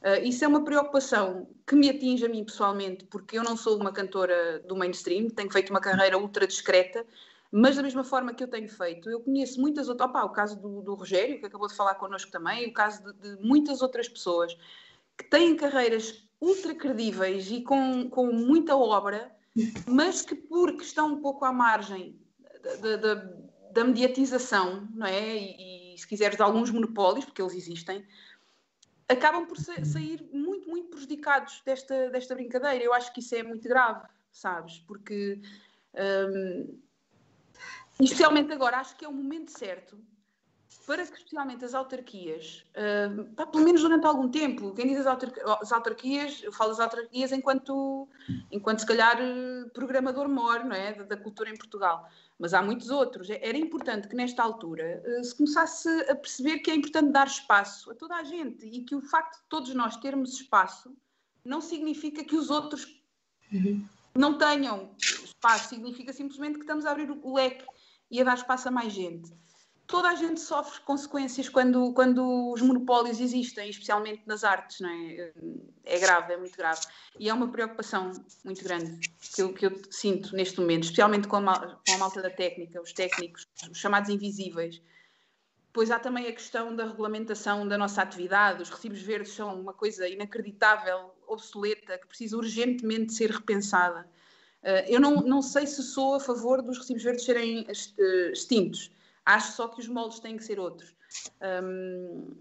[0.00, 3.76] Uh, isso é uma preocupação que me atinge a mim pessoalmente, porque eu não sou
[3.80, 7.04] uma cantora do mainstream, tenho feito uma carreira ultra discreta,
[7.50, 10.60] mas da mesma forma que eu tenho feito, eu conheço muitas outras, opa, o caso
[10.60, 14.08] do, do Rogério, que acabou de falar connosco também, o caso de, de muitas outras
[14.08, 14.56] pessoas
[15.16, 19.34] que têm carreiras ultra credíveis e com, com muita obra,
[19.86, 22.16] mas que porque estão um pouco à margem
[22.80, 23.14] da, da,
[23.72, 25.36] da mediatização, não é?
[25.36, 28.06] E, e, se quiseres de alguns monopólios, porque eles existem,
[29.08, 32.84] acabam por sair muito, muito prejudicados desta, desta brincadeira.
[32.84, 34.78] Eu acho que isso é muito grave, sabes?
[34.80, 35.40] Porque,
[35.94, 36.78] um,
[38.00, 39.98] especialmente agora, acho que é o momento certo
[40.88, 45.06] para que especialmente as autarquias, uh, pá, pelo menos durante algum tempo, quem diz as,
[45.60, 48.08] as, autarquias, eu falo das autarquias enquanto,
[48.50, 49.18] enquanto se calhar
[49.74, 50.94] programador mor não é?
[50.94, 52.08] Da, da, cultura em Portugal,
[52.38, 53.28] mas há muitos outros.
[53.28, 57.90] Era importante que nesta altura uh, se começasse a perceber que é importante dar espaço
[57.90, 60.96] a toda a gente e que o facto de todos nós termos espaço
[61.44, 62.98] não significa que os outros
[63.52, 63.84] uhum.
[64.14, 67.66] não tenham espaço, significa simplesmente que estamos a abrir o leque
[68.10, 69.36] e a dar espaço a mais gente
[69.88, 75.32] toda a gente sofre consequências quando, quando os monopólios existem, especialmente nas artes, não é?
[75.82, 76.82] É grave, é muito grave.
[77.18, 78.12] E é uma preocupação
[78.44, 79.00] muito grande
[79.34, 82.80] que eu, que eu sinto neste momento, especialmente com a, com a malta da técnica,
[82.80, 84.80] os técnicos, os chamados invisíveis.
[85.72, 88.62] Pois há também a questão da regulamentação da nossa atividade.
[88.62, 94.06] Os recibos verdes são uma coisa inacreditável, obsoleta, que precisa urgentemente ser repensada.
[94.62, 97.66] Uh, eu não, não sei se sou a favor dos recibos verdes serem
[98.32, 98.90] extintos
[99.28, 100.96] Acho só que os moldes têm que ser outros.
[101.62, 102.34] Um,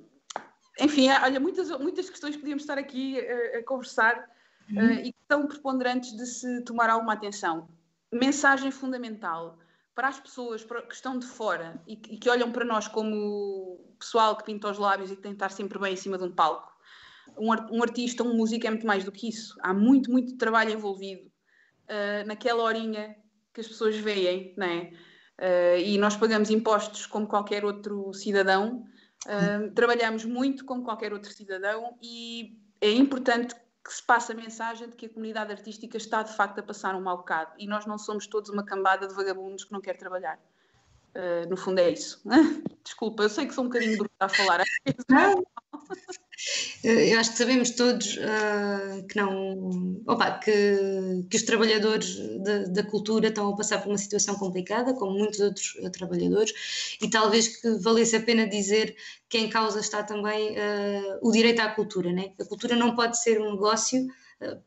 [0.80, 4.26] enfim, olha, muitas, muitas questões que podíamos estar aqui a, a conversar
[4.72, 4.88] uhum.
[4.88, 7.68] uh, e que são preponderantes de se tomar alguma atenção.
[8.10, 9.60] Mensagem fundamental
[9.94, 13.84] para as pessoas que estão de fora e que, e que olham para nós como
[14.00, 16.24] pessoal que pinta os lábios e que tem de estar sempre bem em cima de
[16.24, 16.72] um palco.
[17.38, 19.58] Um, um artista, um músico é muito mais do que isso.
[19.62, 23.14] Há muito, muito trabalho envolvido uh, naquela horinha
[23.54, 24.94] que as pessoas veem, não é?
[25.40, 28.84] Uh, e nós pagamos impostos como qualquer outro cidadão,
[29.26, 34.90] uh, trabalhamos muito como qualquer outro cidadão e é importante que se passe a mensagem
[34.90, 37.86] de que a comunidade artística está de facto a passar um mau bocado e nós
[37.86, 40.40] não somos todos uma cambada de vagabundos que não quer trabalhar.
[41.16, 42.22] Uh, no fundo é isso.
[42.84, 44.64] Desculpa, eu sei que sou um bocadinho bruta a falar.
[45.10, 45.46] Não,
[46.84, 52.18] eu acho que sabemos todos uh, que não opa, que, que os trabalhadores
[52.70, 57.10] da, cultura estão a passar por uma situação complicada, como muitos outros uh, trabalhadores, e
[57.10, 58.96] talvez que valesse a pena dizer
[59.28, 62.12] que em causa está também uh, o direito à cultura.
[62.12, 62.34] Né?
[62.40, 64.08] A cultura não pode ser um negócio.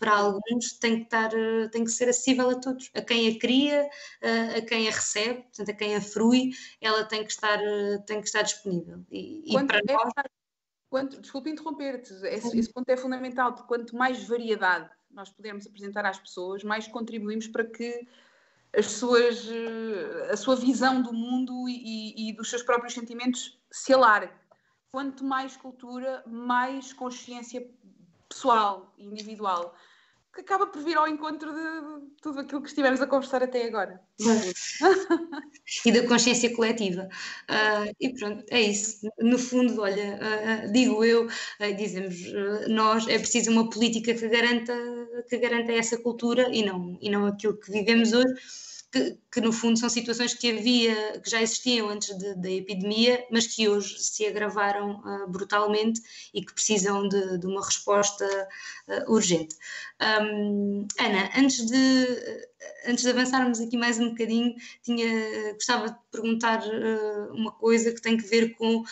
[0.00, 1.30] Para alguns tem que, estar,
[1.70, 3.88] tem que ser acessível a todos, a quem a cria,
[4.56, 6.50] a quem a recebe, portanto, a quem a frui,
[6.80, 7.60] ela tem que estar,
[8.04, 8.98] tem que estar disponível.
[9.12, 10.12] E, e para nós,
[10.90, 16.04] Quanto, desculpe interromper-te, esse, esse, ponto é fundamental, porque quanto mais variedade nós pudermos apresentar
[16.04, 18.08] às pessoas, mais contribuímos para que
[18.76, 23.92] as suas, eh, a sua visão do mundo e, e dos seus próprios sentimentos se
[23.92, 24.32] alargue.
[24.90, 27.68] Quanto mais cultura, mais consciência
[28.28, 29.74] pessoal e individual.
[30.40, 34.00] Que acaba por vir ao encontro de tudo aquilo que estivemos a conversar até agora.
[35.84, 37.08] e da consciência coletiva.
[37.48, 39.06] Uh, e pronto, é isso.
[39.18, 42.16] No fundo, olha, uh, digo eu, uh, dizemos
[42.68, 44.74] nós, é preciso uma política que garanta,
[45.28, 48.34] que garanta essa cultura e não, e não aquilo que vivemos hoje
[48.90, 53.24] que, que, no fundo são situações que havia, que já existiam antes de, da epidemia,
[53.30, 56.00] mas que hoje se agravaram uh, brutalmente
[56.34, 58.26] e que precisam de, de uma resposta
[58.88, 59.54] uh, urgente.
[60.00, 62.46] Um, Ana, antes de,
[62.86, 68.02] antes de avançarmos aqui mais um bocadinho, tinha, gostava de perguntar uh, uma coisa que
[68.02, 68.82] tem que ver com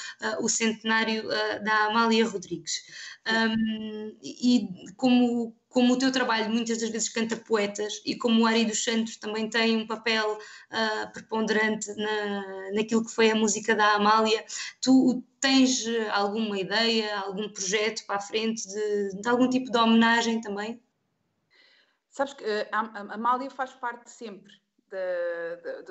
[0.41, 1.26] o centenário
[1.64, 2.82] da Amália Rodrigues.
[3.26, 8.47] Um, e como como o teu trabalho muitas das vezes canta poetas e como o
[8.47, 13.74] Ari dos Santos também tem um papel uh, preponderante na, naquilo que foi a música
[13.74, 14.45] da Amália,
[14.81, 20.41] tu tens alguma ideia, algum projeto para a frente de, de algum tipo de homenagem
[20.41, 20.83] também?
[22.11, 24.53] Sabes que uh, a, a Amália faz parte sempre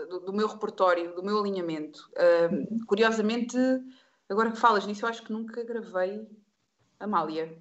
[0.10, 2.10] do, do, meu repertório, do meu alinhamento.
[2.14, 3.58] Uh, curiosamente,
[4.28, 6.28] agora que falas nisso, eu acho que nunca gravei
[7.00, 7.58] Amália.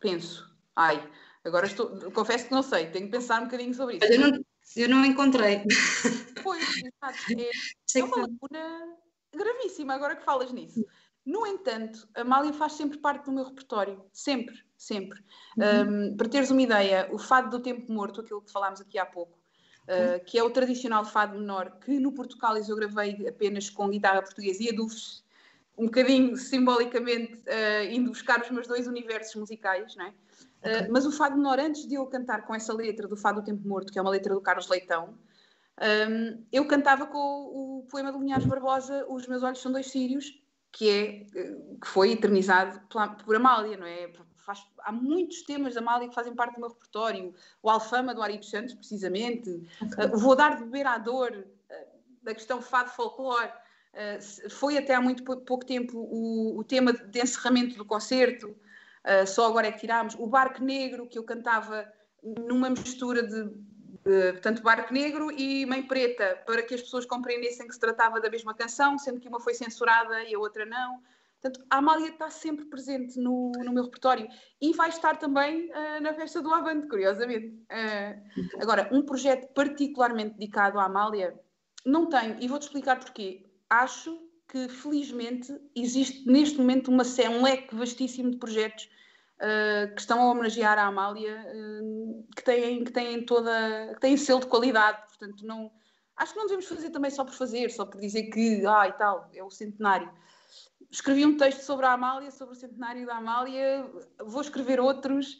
[0.00, 0.54] Penso.
[0.74, 1.08] Ai,
[1.46, 4.04] Agora estou, confesso que não sei, tenho que pensar um bocadinho sobre isso.
[4.04, 4.44] Eu não,
[4.74, 5.62] eu não encontrei.
[6.42, 7.32] Pois, exato.
[7.38, 7.50] É,
[8.00, 8.96] é uma lacuna
[9.34, 10.84] gravíssima agora que falas nisso.
[11.24, 14.04] No entanto, a Mália faz sempre parte do meu repertório.
[14.12, 15.20] Sempre, sempre.
[15.56, 16.10] Uhum.
[16.10, 19.04] Um, para teres uma ideia, o fado do tempo morto, aquilo que falámos aqui há
[19.04, 19.36] pouco,
[19.88, 24.22] uh, que é o tradicional fado menor, que no Portugal eu gravei apenas com guitarra
[24.22, 25.24] portuguesa e adufes,
[25.76, 30.14] um bocadinho simbolicamente uh, indo buscar os meus dois universos musicais, não é?
[30.62, 33.44] Uh, mas o Fado Menor, antes de eu cantar com essa letra do Fado do
[33.44, 35.14] Tempo Morto, que é uma letra do Carlos Leitão,
[35.78, 39.90] um, eu cantava com o, o poema do Linhares Barbosa, Os Meus Olhos São Dois
[39.90, 40.40] Sírios,
[40.72, 41.12] que, é,
[41.80, 42.80] que foi eternizado
[43.24, 44.10] por Amália, não é?
[44.36, 47.34] Faz, há muitos temas da Amália que fazem parte do meu repertório.
[47.62, 49.66] O Alfama do Ari dos Santos, precisamente.
[49.82, 50.04] Okay.
[50.04, 51.74] Uh, vou dar de beber à dor, uh,
[52.22, 53.50] da questão fado folclore.
[53.94, 58.54] Uh, foi até há muito pouco tempo o, o tema de encerramento do concerto.
[59.06, 60.16] Uh, só agora é que tirámos.
[60.18, 61.86] O Barco Negro, que eu cantava
[62.22, 63.44] numa mistura de,
[64.04, 68.20] de, portanto, Barco Negro e Mãe Preta, para que as pessoas compreendessem que se tratava
[68.20, 71.00] da mesma canção, sendo que uma foi censurada e a outra não.
[71.40, 74.26] Portanto, a Amália está sempre presente no, no meu repertório
[74.60, 77.48] e vai estar também uh, na festa do Avante, curiosamente.
[77.70, 81.38] Uh, agora, um projeto particularmente dedicado à Amália,
[81.84, 83.46] não tenho, e vou-te explicar porquê.
[83.68, 84.25] Acho
[84.56, 88.88] que, felizmente, existe neste momento uma, um leque vastíssimo de projetos
[89.36, 94.16] uh, que estão a homenagear a Amália, uh, que, têm, que têm toda, que têm
[94.16, 95.70] selo de qualidade, portanto não,
[96.16, 98.92] acho que não devemos fazer também só por fazer, só por dizer que, ah e
[98.94, 100.10] tal, é o centenário.
[100.90, 103.86] Escrevi um texto sobre a Amália, sobre o centenário da Amália,
[104.24, 105.34] vou escrever outros,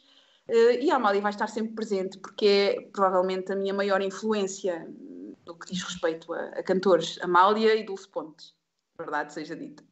[0.47, 4.87] uh, e a Amália vai estar sempre presente, porque é provavelmente a minha maior influência
[5.43, 8.56] no que diz respeito a, a cantores, Amália e Dulce Pontes
[8.97, 9.83] verdade seja dita.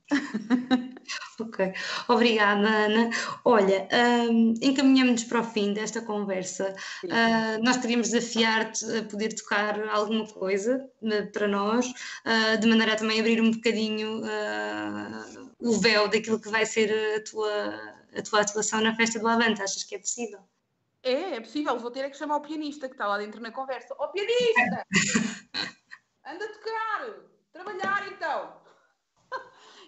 [1.40, 1.74] ok,
[2.08, 3.10] obrigada Ana.
[3.44, 3.88] Olha,
[4.30, 6.76] um, encaminhamos-nos para o fim desta conversa.
[7.04, 12.94] Uh, nós queríamos desafiar-te a poder tocar alguma coisa uh, para nós, uh, de maneira
[12.94, 14.24] a também abrir um bocadinho
[15.60, 19.62] o véu daquilo que vai ser a tua, a tua atuação na Festa do Avante.
[19.62, 20.40] Achas que é possível?
[21.04, 21.78] É, é possível.
[21.78, 23.96] Vou ter é que chamar o pianista que está lá dentro na conversa.
[24.00, 24.86] Ó oh, pianista!
[26.26, 27.36] Anda a tocar!
[27.54, 28.65] Trabalhar então!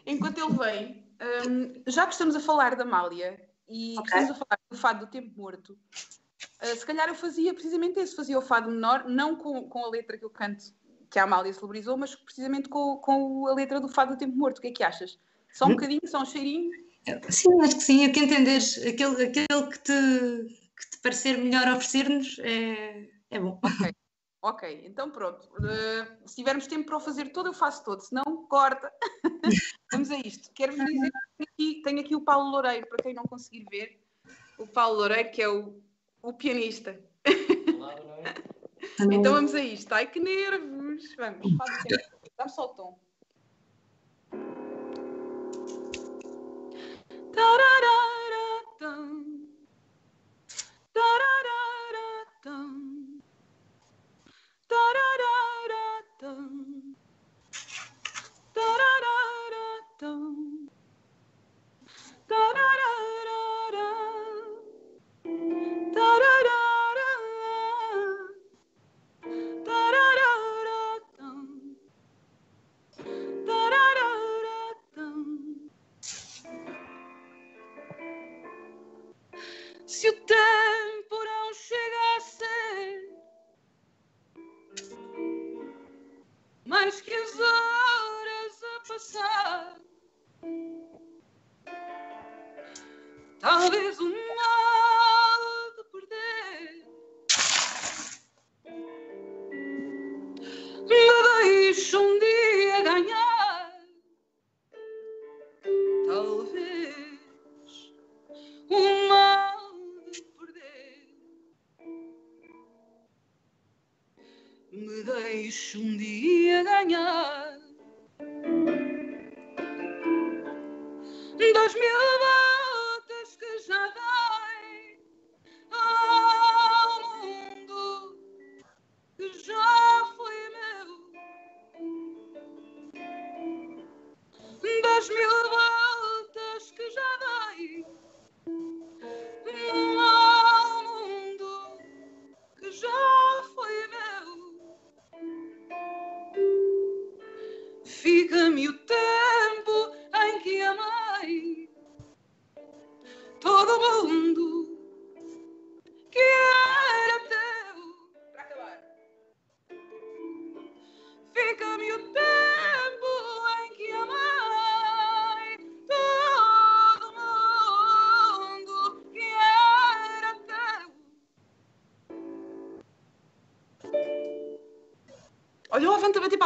[0.08, 1.08] Enquanto ele vem,
[1.48, 4.04] um, já que estamos a falar da Amália e okay.
[4.06, 8.16] estamos a falar do fado do tempo morto, uh, se calhar eu fazia precisamente isso,
[8.16, 10.66] fazia o fado menor, não com, com a letra que eu canto,
[11.10, 14.58] que a Amália celebrizou, mas precisamente com, com a letra do fado do tempo morto.
[14.58, 15.20] O que é que achas?
[15.54, 15.72] Só um hum?
[15.72, 16.70] bocadinho, só um cheirinho?
[17.30, 18.04] Sim, acho que sim.
[18.04, 19.94] É que entenderes aquele, aquele que, te,
[20.78, 23.60] que te parecer melhor oferecer-nos é, é bom.
[23.64, 23.94] Ok.
[24.48, 25.46] Ok, então pronto.
[25.58, 28.90] Uh, se tivermos tempo para o fazer todo, eu faço todo, se não, corta.
[29.92, 30.50] Vamos a isto.
[30.54, 34.02] Quero-vos dizer que aqui, tenho aqui o Paulo Loureiro, para quem não conseguir ver.
[34.58, 35.78] O Paulo Loureiro, que é o,
[36.22, 36.98] o pianista.
[37.76, 37.96] Olá,
[39.12, 39.92] então vamos a isto.
[39.92, 41.14] Ai que nervos!
[41.18, 41.58] Vamos,
[42.38, 43.00] Dá-me só o tom.
[47.34, 47.98] Tararara,
[48.70, 48.78] o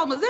[0.01, 0.21] palmas.
[0.23, 0.27] É!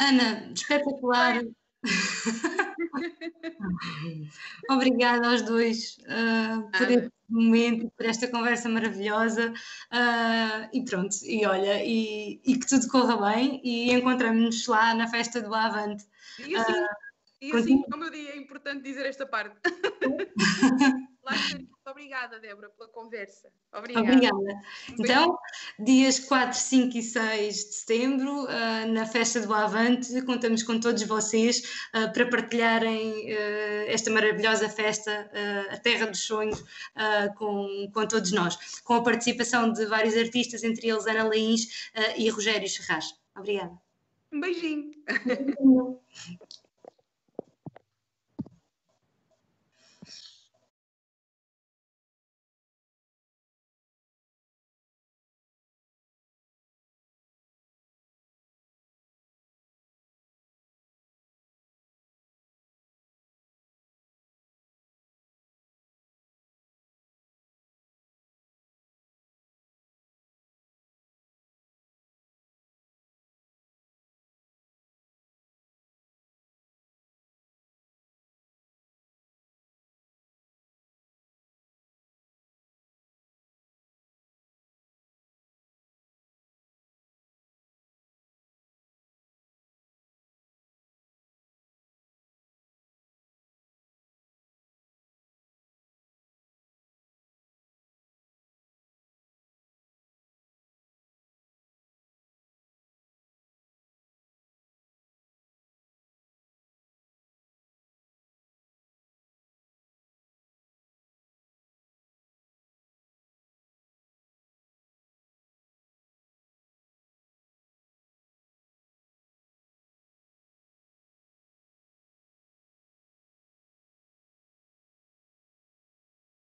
[0.00, 1.42] Ana, espetacular.
[4.70, 9.52] Obrigada aos dois uh, por este momento, por esta conversa maravilhosa.
[9.92, 15.08] Uh, e pronto, e olha, e, e que tudo corra bem e encontramos-nos lá na
[15.08, 16.04] festa do Avante.
[16.38, 16.72] E assim,
[17.40, 17.86] e assim, continua.
[17.90, 19.56] como eu disse, é importante dizer esta parte.
[21.34, 21.72] Estarei.
[21.84, 23.50] Obrigada, Débora, pela conversa.
[23.72, 24.06] Obrigada.
[24.06, 24.62] Obrigada.
[24.98, 25.36] Então,
[25.80, 31.02] dias 4, 5 e 6 de setembro, ah, na festa do Avante, contamos com todos
[31.02, 35.30] vocês ah, para partilharem ah, esta maravilhosa festa,
[35.70, 36.64] a Terra dos Sonhos,
[37.36, 42.28] com, com todos nós, com a participação de vários artistas, entre eles Ana ah, e
[42.28, 43.14] Rogério Serraz.
[43.36, 43.76] Obrigada.
[44.32, 44.92] Um beijinho.